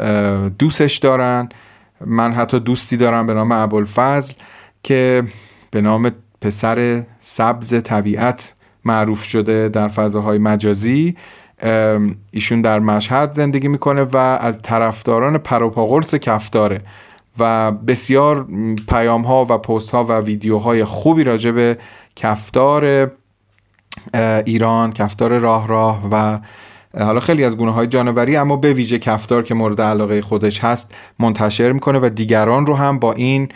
[0.59, 1.49] دوستش دارن
[2.05, 4.33] من حتی دوستی دارم به نام ابوالفضل
[4.83, 5.23] که
[5.71, 6.11] به نام
[6.41, 8.53] پسر سبز طبیعت
[8.85, 11.15] معروف شده در فضاهای مجازی.
[12.31, 16.81] ایشون در مشهد زندگی می‌کنه و از طرفداران پروپاگورس کفتاره
[17.39, 18.47] و بسیار
[18.87, 21.77] پیام ها و پست ها و ویدیوهای خوبی راجع به
[22.15, 23.11] کفتار
[24.45, 26.39] ایران کفتار راه راه و
[26.97, 30.95] حالا خیلی از گونه های جانوری اما به ویژه کفتار که مورد علاقه خودش هست
[31.19, 33.49] منتشر می‌کنه و دیگران رو هم با این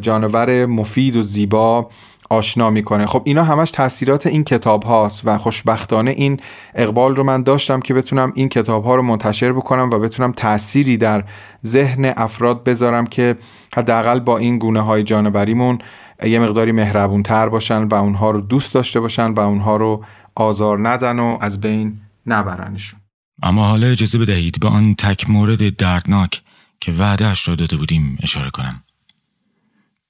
[0.00, 1.90] جانور مفید و زیبا
[2.30, 3.06] آشنا می‌کنه.
[3.06, 6.40] خب اینا همش تاثیرات این کتاب هاست و خوشبختانه این
[6.74, 10.96] اقبال رو من داشتم که بتونم این کتاب ها رو منتشر بکنم و بتونم تأثیری
[10.96, 11.24] در
[11.66, 13.36] ذهن افراد بذارم که
[13.74, 15.78] حداقل با این گونه های جانوریمون
[16.22, 20.04] یه مقداری مهربون تر باشن و اونها رو دوست داشته باشن و اونها رو
[20.34, 23.00] آزار ندن و از بین نبرنشون.
[23.42, 26.40] اما حالا اجازه بدهید به آن تک مورد دردناک
[26.80, 28.82] که وعدهش را داده بودیم اشاره کنم.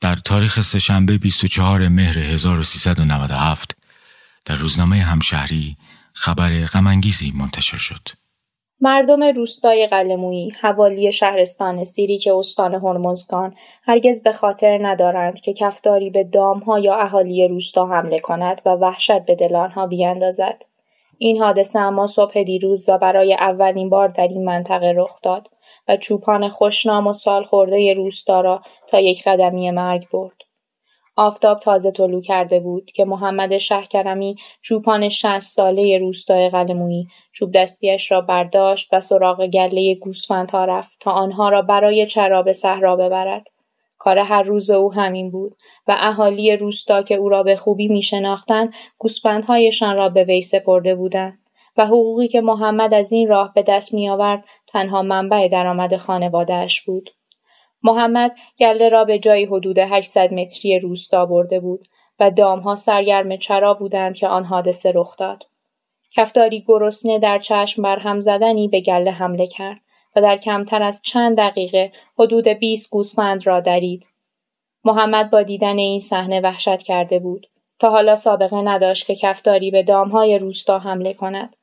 [0.01, 3.76] در تاریخ سهشنبه 24 مهر 1397
[4.44, 5.76] در روزنامه همشهری
[6.12, 8.09] خبر غمانگیزی منتشر شد.
[8.80, 16.11] مردم روستای قلمویی حوالی شهرستان سیری که استان هرمزگان هرگز به خاطر ندارند که کفداری
[16.11, 20.62] به دامها یا اهالی روستا حمله کند و وحشت به دل آنها بیاندازد
[21.18, 25.49] این حادثه اما صبح دیروز و برای اولین بار در این منطقه رخ داد
[25.89, 30.36] و چوپان خوشنام و سال خورده روستا را تا یک قدمی مرگ برد.
[31.16, 38.12] آفتاب تازه طلوع کرده بود که محمد شهکرمی چوپان شست ساله روستای قلمویی چوب دستیش
[38.12, 43.45] را برداشت و سراغ گله گوسفندها رفت تا آنها را برای چرا به صحرا ببرد.
[43.99, 45.57] کار هر روز او همین بود
[45.89, 50.95] و اهالی روستا که او را به خوبی می شناختند گوسفندهایشان را به وی سپرده
[50.95, 51.39] بودند
[51.78, 56.80] و حقوقی که محمد از این راه به دست می آورد تنها منبع درآمد خانوادهاش
[56.80, 57.10] بود.
[57.82, 61.88] محمد گله را به جایی حدود 800 متری روستا برده بود
[62.20, 65.44] و دامها سرگرم چرا بودند که آن حادثه رخ داد.
[66.16, 69.80] کفتاری گرسنه در چشم بر هم زدنی به گله حمله کرد
[70.16, 74.06] و در کمتر از چند دقیقه حدود 20 گوسفند را درید.
[74.84, 77.46] محمد با دیدن این صحنه وحشت کرده بود.
[77.78, 81.56] تا حالا سابقه نداشت که کفتاری به دامهای روستا حمله کند.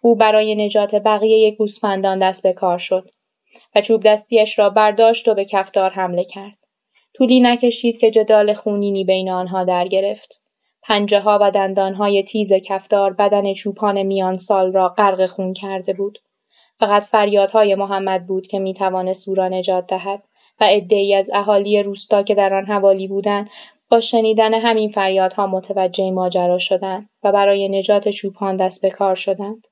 [0.00, 3.08] او برای نجات بقیه گوسفندان دست به کار شد
[3.74, 6.58] و چوب دستیش را برداشت و به کفتار حمله کرد.
[7.14, 10.40] طولی نکشید که جدال خونینی بین آنها در گرفت.
[10.82, 15.92] پنجه ها و دندان های تیز کفتار بدن چوپان میان سال را غرق خون کرده
[15.92, 16.18] بود.
[16.80, 20.22] فقط فریادهای محمد بود که می توانست او را نجات دهد
[20.60, 23.50] و عدهای از اهالی روستا که در آن حوالی بودند
[23.90, 29.66] با شنیدن همین فریادها متوجه ماجرا شدند و برای نجات چوپان دست به کار شدند.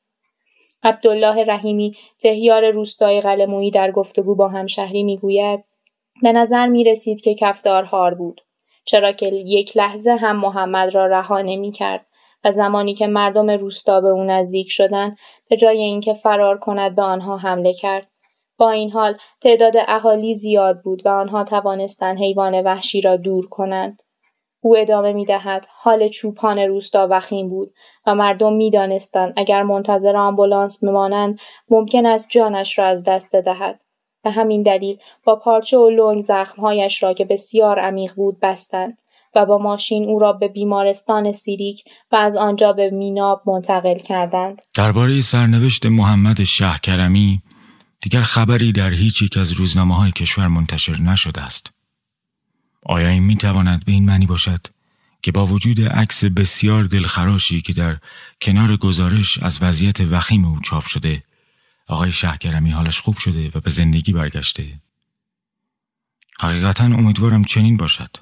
[0.82, 5.64] عبدالله رحیمی تهیار روستای قلمویی در گفتگو با همشهری می‌گوید
[6.22, 8.40] به نظر می رسید که کفدار هار بود
[8.84, 12.06] چرا که یک لحظه هم محمد را رها نمی کرد
[12.44, 15.18] و زمانی که مردم روستا به او نزدیک شدند
[15.48, 18.08] به جای اینکه فرار کند به آنها حمله کرد.
[18.58, 24.02] با این حال تعداد اهالی زیاد بود و آنها توانستند حیوان وحشی را دور کنند.
[24.60, 27.74] او ادامه می دهد حال چوپان روستا وخیم بود
[28.06, 31.38] و مردم می دانستند اگر منتظر آمبولانس بمانند
[31.70, 33.80] ممکن است جانش را از دست بدهد.
[34.24, 39.00] به همین دلیل با پارچه و لنگ زخمهایش را که بسیار عمیق بود بستند
[39.36, 44.62] و با ماشین او را به بیمارستان سیریک و از آنجا به میناب منتقل کردند.
[44.76, 47.42] درباره سرنوشت محمد شهکرمی
[48.02, 51.75] دیگر خبری در هیچ یک از روزنامه های کشور منتشر نشده است.
[52.88, 54.60] آیا این می تواند به این معنی باشد
[55.22, 57.98] که با وجود عکس بسیار دلخراشی که در
[58.40, 61.22] کنار گزارش از وضعیت وخیم او چاپ شده
[61.86, 64.80] آقای شهگرمی حالش خوب شده و به زندگی برگشته
[66.40, 68.16] حقیقتا امیدوارم چنین باشد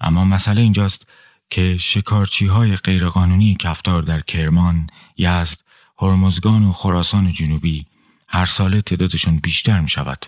[0.00, 1.06] اما مسئله اینجاست
[1.50, 4.86] که شکارچی های غیرقانونی کفتار در کرمان،
[5.16, 5.58] یزد،
[5.98, 7.86] هرمزگان و خراسان جنوبی
[8.28, 10.26] هر ساله تعدادشون بیشتر می شود.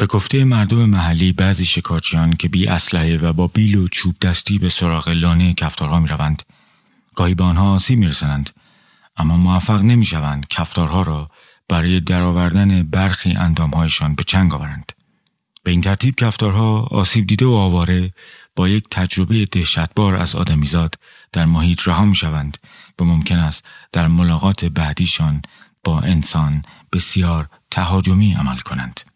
[0.00, 4.58] به گفته مردم محلی بعضی شکارچیان که بی اسلحه و با بیل و چوب دستی
[4.58, 6.42] به سراغ لانه کفتارها می روند
[7.14, 8.50] گاهی به آنها آسیب می رسنند
[9.16, 11.30] اما موفق نمی شوند کفتارها را
[11.68, 14.92] برای درآوردن برخی اندامهایشان به چنگ آورند
[15.64, 18.10] به این ترتیب کفتارها آسیب دیده و آواره
[18.56, 20.94] با یک تجربه دهشتبار از آدمیزاد
[21.32, 22.58] در محیط رها می شوند
[22.98, 25.42] و ممکن است در ملاقات بعدیشان
[25.84, 29.09] با انسان بسیار تهاجمی عمل کنند.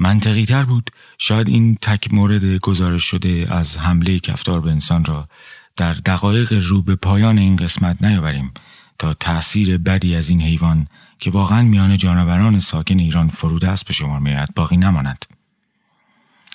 [0.00, 0.90] منطقی تر بود.
[1.18, 5.28] شاید این تک مورد گزارش شده از حمله کفتار به انسان را
[5.76, 8.52] در دقایق رو به پایان این قسمت نیاوریم
[8.98, 10.86] تا تأثیر بدی از این حیوان
[11.18, 15.24] که واقعا میان جانوران ساکن ایران فرود است به شمار میآید باقی نماند.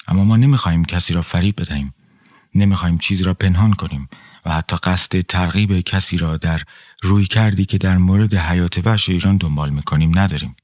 [0.07, 1.93] اما ما نمی‌خواهیم کسی را فریب بدهیم.
[2.55, 4.09] نمی‌خواهیم چیزی را پنهان کنیم
[4.45, 6.61] و حتی قصد ترغیب کسی را در
[7.01, 10.55] روی کردی که در مورد حیات وحش ایران دنبال می‌کنیم نداریم.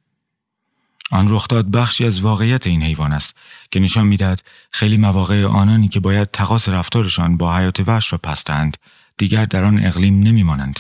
[1.12, 3.36] آن رخداد بخشی از واقعیت این حیوان است
[3.72, 8.78] که نشان می‌دهد خیلی مواقع آنانی که باید تقاس رفتارشان با حیات وحش را پستند
[9.18, 10.80] دیگر در آن اقلیم نمیمانند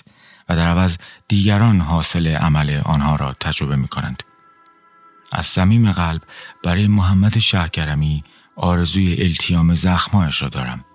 [0.49, 0.97] و در عوض
[1.28, 4.23] دیگران حاصل عمل آنها را تجربه می کنند.
[5.32, 6.21] از صمیم قلب
[6.63, 8.23] برای محمد شهکرمی
[8.55, 10.86] آرزوی التیام زخمایش را دارم.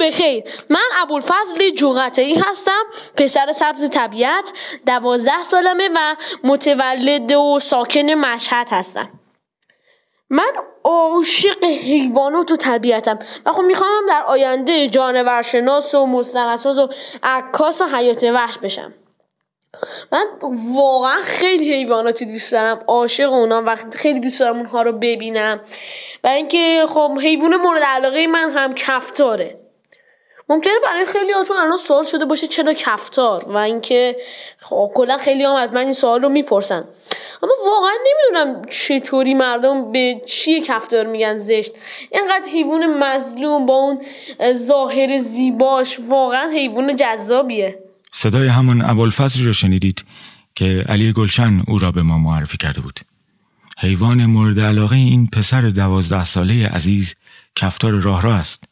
[0.00, 0.44] بخیر.
[0.70, 2.82] من ابوالفضل جوغتایی هستم
[3.16, 4.52] پسر سبز طبیعت
[4.86, 9.10] دوازده سالمه و متولد و ساکن مشهد هستم.
[10.30, 10.52] من
[10.84, 13.18] عاشق حیوانات و طبیعتم.
[13.46, 16.88] و خب می‌خوام در آینده جانورشناس و مستقصاص و
[17.22, 18.94] عکاس حیات وحش بشم.
[20.12, 20.26] من
[20.74, 22.84] واقعا خیلی حیواناتی دوست دارم.
[22.88, 25.60] عاشق اونا و خیلی دوست دارم اونها رو ببینم.
[26.24, 29.58] و اینکه خب حیوان مورد علاقه من هم کفتاره.
[30.48, 34.16] ممکنه برای خیلی هاتون الان سوال شده باشه چرا کفتار؟ و اینکه
[34.58, 36.88] خب کلا خیلی هم از من این سوال رو می‌پرسن.
[37.42, 41.72] اما واقعا نمی‌دونم چطوری مردم به چی کفتار میگن زشت.
[42.10, 44.02] اینقدر حیوان مظلوم با اون
[44.52, 47.83] ظاهر زیباش واقعا حیوان جذابیه.
[48.16, 50.04] صدای همان ابوالفضلی رو شنیدید
[50.54, 53.00] که علی گلشن او را به ما معرفی کرده بود.
[53.78, 57.14] حیوان مورد علاقه این پسر دوازده ساله عزیز
[57.56, 58.64] کفتار راه را است.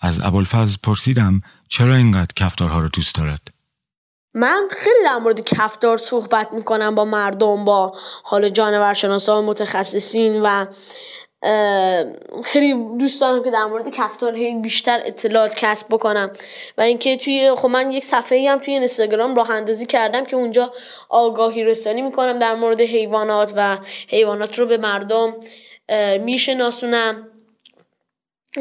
[0.00, 3.48] از ابوالفضل پرسیدم چرا اینقدر کفتارها رو دوست دارد؟
[4.34, 10.66] من خیلی در مورد کفتار صحبت می‌کنم با مردم با حال جانورشناسا و متخصصین و
[12.44, 14.32] خیلی دوست دارم که در مورد کفتار
[14.62, 16.30] بیشتر اطلاعات کسب بکنم.
[16.78, 20.72] و اینکه توی خب من یک صفحه هم توی اینستاگرام راه اندازی کردم که اونجا
[21.08, 23.78] آگاهی رسانی می‌کنم در مورد حیوانات و
[24.08, 25.34] حیوانات رو به مردم
[26.20, 27.28] میشناسونم.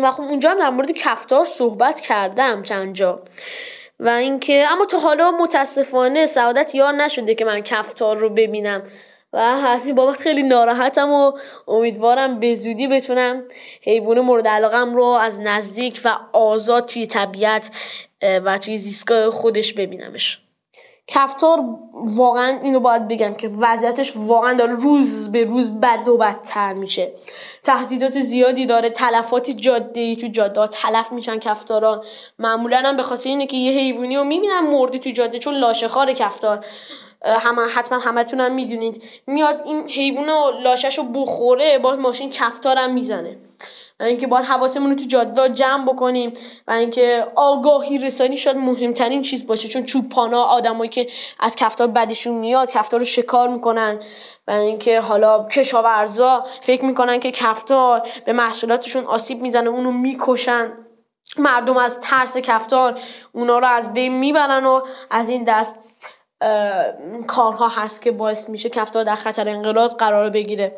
[0.02, 3.22] و خب اونجا در مورد کفتار صحبت کردم چند جا.
[4.00, 8.84] و اینکه اما تا حالا متاسفانه سعادت یار نشده که من کفتار رو ببینم.
[9.36, 11.32] و این بابت خیلی ناراحتم و
[11.68, 13.44] امیدوارم به زودی بتونم
[13.84, 17.72] حیوان مورد علاقم رو از نزدیک و آزاد توی طبیعت
[18.22, 20.42] و توی زیستگاه خودش ببینمش.
[21.08, 21.60] کفتار
[21.94, 27.12] واقعا اینو باید بگم که وضعیتش واقعا داره روز به روز بد و بدتر میشه.
[27.64, 32.04] تهدیدات زیادی داره تلفات جاده ای تو جاده تلف میشن کفتارا.
[32.40, 35.88] معمولا هم به خاطر اینه که یه حیوانی رو می‌بینن مردی تو جاده چون لاشه
[35.88, 36.66] خار کفتار.
[37.26, 39.04] هم حتما همتون هم می‌دونید.
[39.28, 40.30] میاد این حیوان
[40.64, 43.38] لاشش رو بخوره با ماشین کفتارم می‌زنه.
[44.00, 46.34] و اینکه باید حواسمون رو تو جاده جمع بکنیم
[46.68, 49.68] و اینکه آگاهی رسانی شاید مهمترین چیز باشه.
[49.68, 51.08] چون چوپانا آدمایی که
[51.40, 54.00] از کفتار بدشون میاد کفتار رو شکار می‌کنن.
[54.48, 60.72] و اینکه حالا کشاورزا فکر می‌کنن که کفتار به محصولاتشون آسیب می‌زنه اونو می‌کشن.
[61.38, 63.00] مردم از ترس کفتار
[63.32, 65.76] اونا رو از بین می‌برن و از این دست
[67.28, 70.76] کارها هست که باعث میشه کفتار در خطر انقراض قرار بگیره.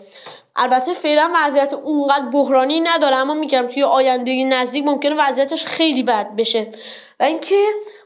[0.55, 6.35] البته فعلا وضعیت اونقدر بحرانی نداره اما میگم توی آینده نزدیک ممکنه وضعیتش خیلی بد
[6.35, 6.67] بشه.
[7.19, 7.63] و اینکه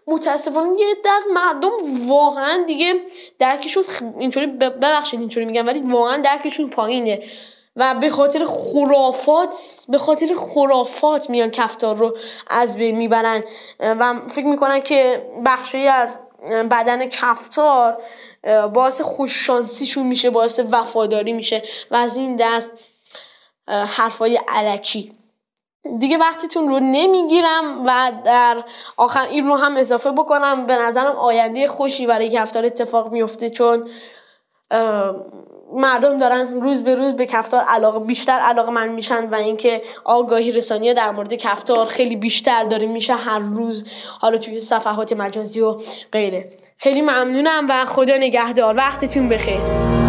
[0.07, 1.71] متاسفانه یه از مردم
[2.07, 2.93] واقعا دیگه
[3.39, 3.83] درکشون
[4.19, 7.23] اینطوری ببخشید اینطوری میگم ولی واقعا درکشون پایینه.
[7.75, 13.43] و به خاطر خرافات به خاطر خرافات میان کفتار رو از بین می‌برن.
[13.79, 16.19] و فکر می‌کنن که بخشی از
[16.71, 18.03] بدن کفتار
[18.73, 22.71] باعث خوششانسیشون میشه باعث وفاداری میشه و از این دست
[23.67, 25.13] حرفای علکی.
[25.99, 28.63] دیگه وقتیتون رو نمی‌گیرم و در
[28.97, 30.65] آخر این رو هم اضافه بکنم.
[30.65, 33.89] به نظرم آینده خوشی برای کفتار اتفاق میفته چون
[35.73, 40.51] مردم دارن روز به روز به کفتار علاقه بیشتر علاقه من میشن و اینکه آگاهی
[40.51, 43.87] رسانی در مورد کفتار خیلی بیشتر داره میشه هر روز
[44.19, 45.77] حالا توی صفحات مجازی و
[46.11, 46.49] غیره.
[46.77, 48.75] خیلی ممنونم و خدا نگهدار.
[48.75, 50.00] وقتتون بخیر.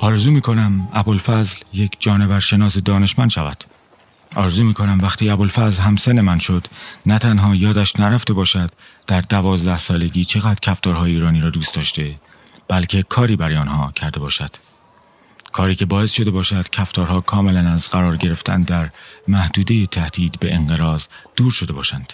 [0.00, 3.64] آرزو می کنم ابوالفضل یک جانور شناس دانشمند شود.
[4.36, 6.66] آرزو می کنم وقتی ابوالفضل همسن من شد
[7.06, 8.70] نه تنها یادش نرفته باشد
[9.06, 12.14] در دوازده سالگی چقدر کفتارهای ایرانی را دوست داشته
[12.68, 14.50] بلکه کاری برای آنها کرده باشد.
[15.52, 18.90] کاری که باعث شده باشد کفتارها کاملا از قرار گرفتن در
[19.28, 22.12] محدوده تهدید به انقراض دور شده باشند.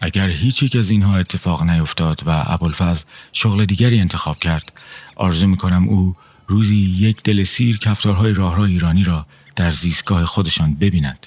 [0.00, 4.72] اگر هیچ یک از اینها اتفاق نیفتاد و ابوالفضل شغل دیگری انتخاب کرد
[5.16, 6.16] آرزو می کنم او
[6.46, 9.26] روزی یک دل سیر کفتارهای راه ایرانی را
[9.56, 11.26] در زیستگاه خودشان ببینند.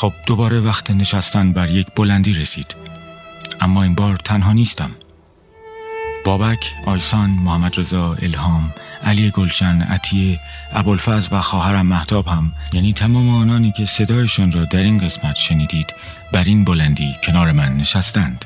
[0.00, 2.74] خب دوباره وقت نشستن بر یک بلندی رسید.
[3.60, 4.90] اما این بار تنها نیستم.
[6.24, 10.40] بابک، آیسان، محمد رضا، الهام، علی گلشن، عطیه،
[10.72, 15.94] ابوالفضل و خواهرم محتاب هم یعنی تمام آنانی که صدایشان را در این قسمت شنیدید
[16.32, 18.44] بر این بلندی کنار من نشستند.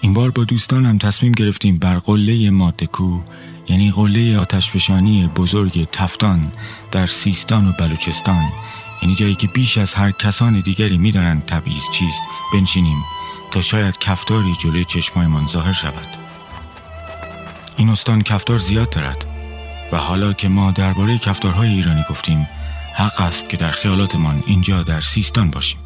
[0.00, 3.22] این بار با دوستانم تصمیم گرفتیم بر قله مادکو
[3.68, 6.52] یعنی قله آتشفشانی بزرگ تفتان
[6.92, 8.52] در سیستان و بلوچستان
[9.02, 12.22] یعنی جایی که بیش از هر کسان دیگری می‌دانند تبعیض چیست
[12.52, 12.98] بنشینیم
[13.50, 16.08] تا شاید کفتاری جلوی چشمایمان ظاهر شود.
[17.76, 19.26] این استان کفتار زیاد دارد
[19.92, 22.48] و حالا که ما درباره کفتارهای ایرانی گفتیم
[22.94, 25.80] حق است که در خیالاتمان اینجا در سیستان باشیم.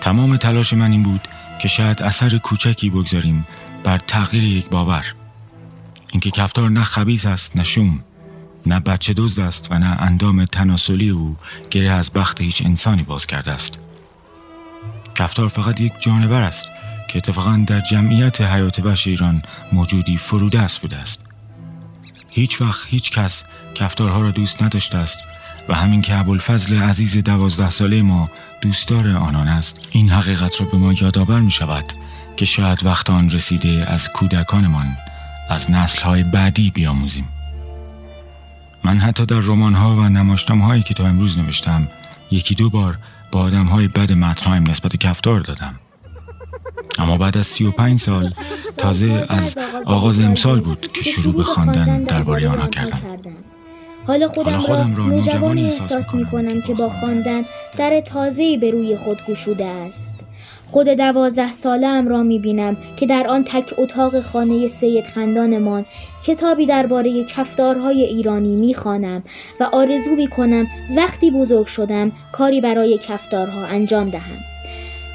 [0.00, 1.28] تمام تلاش من این بود
[1.62, 3.46] که شاید اثر کوچکی بگذاریم
[3.84, 5.14] بر تغییر یک باور.
[6.12, 8.04] اینکه کفتار نه خبیز است نه شوم.
[8.66, 11.36] نه بچه دزد است و نه اندام تناسلی او
[11.70, 13.78] گره از بخت هیچ انسانی باز کرده است.
[15.14, 16.66] کفتار فقط یک جانور است
[17.08, 19.42] که اتفاقا در جمعیت حیات وحش ایران
[19.72, 21.20] موجودی فروده است بوده است.
[22.28, 25.18] هیچ وقت هیچ کس کفتارها را دوست نداشته است
[25.68, 28.30] و همین که ابوالفضل عزیز دوازده ساله ما
[28.60, 31.92] دوستدار آنان است این حقیقت را به ما یادآور می شود
[32.36, 34.96] که شاید وقت آن رسیده از کودکانمان
[35.50, 37.28] از نسلهای بعدی بیاموزیم.
[38.84, 41.88] من حتی در رمان ها و نماشتم هایی که تا امروز نوشتم
[42.30, 42.98] یکی دو بار
[43.32, 45.74] با آدم های بد مطرحیم نسبت کفتار دادم.
[46.98, 48.34] اما بعد از سی و پنج سال
[48.76, 53.00] تازه از آغاز امسال بود که شروع به خواندن درباره آنها کردم.
[54.06, 57.42] حالا خودم, خودم را نوجوانی احساس می کنم که با خواندن
[57.78, 60.23] در تازه‌ای به روی خود گشوده است.
[60.74, 65.84] خود دوازده ساله ام را می بینم که در آن تک اتاق خانه سید خندانمان
[66.26, 69.22] کتابی درباره کفتارهای ایرانی می خانم
[69.60, 74.38] و آرزو می کنم وقتی بزرگ شدم کاری برای کفتارها انجام دهم.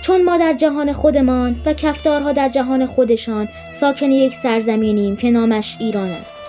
[0.02, 5.77] چون ما در جهان خودمان و کفتارها در جهان خودشان ساکن یک سرزمینیم که نامش
[5.80, 6.40] ایران است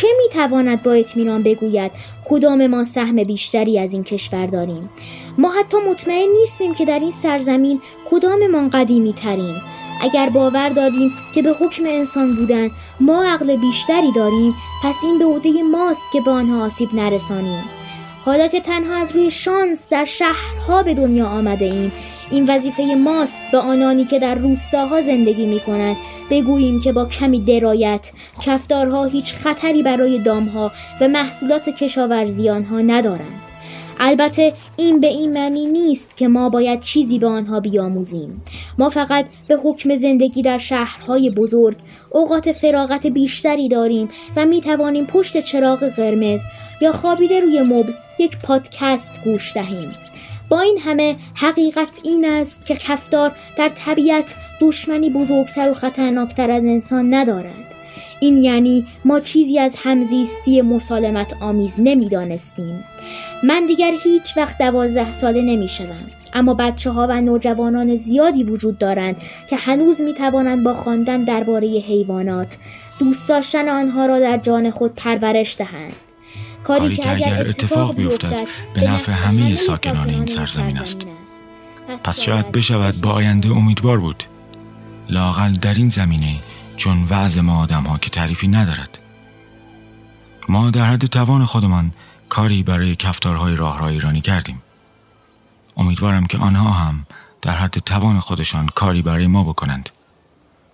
[0.00, 1.90] که می‌تواند با اطمینان بگوید
[2.24, 4.90] کدام ما سهم بیشتری از این کشور داریم
[5.38, 7.80] ما حتی مطمئن نیستیم که در این سرزمین
[8.10, 9.56] کداممان قدیمی ترین
[10.00, 12.70] اگر باور داریم که به حکم انسان بودن
[13.00, 17.64] ما عقل بیشتری داریم پس این به عهده ماست که به آنها آسیب نرسانیم.
[18.24, 21.92] حالا که تنها از روی شانس در شهرها به دنیا آمده ایم
[22.30, 25.96] این وظیفه ماست به آنانی که در روستاها زندگی می کنند
[26.30, 28.12] بگوییم که با کمی درایت
[28.42, 33.49] کفدارها هیچ خطری برای دامها و محصولات کشاورزی آنها ندارند.
[34.02, 38.42] البته این به این معنی نیست که ما باید چیزی به آنها بیاموزیم.
[38.78, 41.76] ما فقط به حکم زندگی در شهرهای بزرگ
[42.10, 46.44] اوقات فراغت بیشتری داریم و می توانیم پشت چراغ قرمز
[46.80, 49.90] یا خوابیده روی مبل یک پادکست گوش دهیم.
[50.48, 56.64] با این همه حقیقت این است که کفدار در طبیعت دشمنی بزرگتر و خطرناکتر از
[56.64, 57.69] انسان ندارد.
[58.20, 62.84] این یعنی ما چیزی از همزیستی مسالمت آمیز نمی‌دانستیم.
[63.42, 66.06] من دیگر هیچ وقت دوازده ساله نمی شدم.
[66.32, 69.16] اما بچه ها و نوجوانان زیادی وجود دارند
[69.50, 72.58] که هنوز می توانند با خواندن درباره حیوانات
[72.98, 75.92] دوست داشتن آنها را در جان خود پرورش دهند.
[76.64, 81.00] کاری, که اگر اتفاق بیفتد به نفع همه ساکنان این سرزمین است.
[82.04, 84.24] پس شاید بشود با آینده امیدوار بود.
[85.10, 86.34] لاقل در این زمینه
[86.80, 88.98] چون وضع ما آدم ها که تعریفی ندارد.
[90.48, 91.92] ما در حد توان خودمان
[92.28, 94.62] کاری برای کفتارهای راه را ایرانی کردیم.
[95.76, 97.06] امیدوارم که آنها هم
[97.42, 99.90] در حد توان خودشان کاری برای ما بکنند.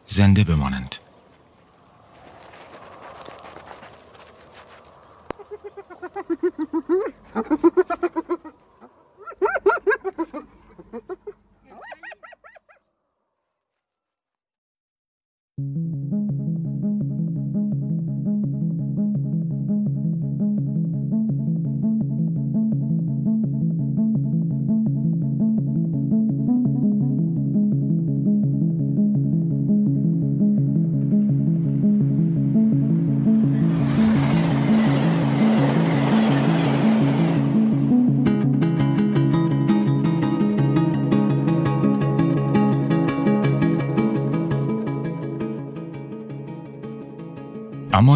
[0.07, 0.95] زنده بمانند.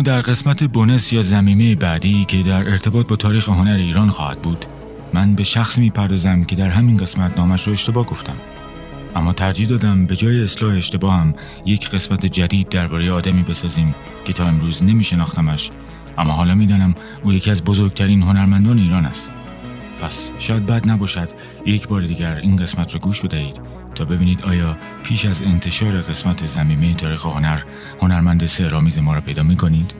[0.02, 4.64] در قسمت بونس یا زمیمه بعدی که در ارتباط با تاریخ هنر ایران خواهد بود
[5.12, 8.36] من به شخص می‌پردازم که در همین قسمت نامش رو اشتباه گفتم.
[9.16, 11.34] اما ترجیح دادم به جای اصلاح اشتباهم
[11.66, 13.94] یک قسمت جدید درباره آدمی بسازیم
[14.24, 15.70] که تا امروز نمیشناختمش
[16.18, 19.32] اما حالا می‌دانم او یکی از بزرگترین هنرمندان ایران است.
[20.00, 21.30] پس شاید بد نباشد
[21.66, 23.60] یک بار دیگر این قسمت را گوش بدهید
[23.94, 27.62] تا ببینید آیا پیش از انتشار قسمت زمینه تاریخ هنر
[28.02, 29.94] هنرمند سهرامیز ما را پیدا می کنید؟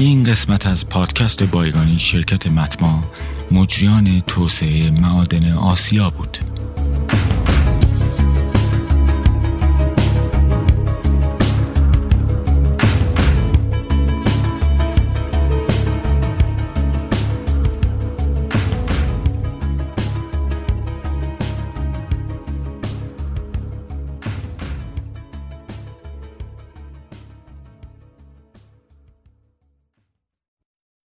[0.00, 3.04] این قسمت از پادکست بایگانی شرکت متما
[3.50, 6.38] مجریان توسعه معادن آسیا بود.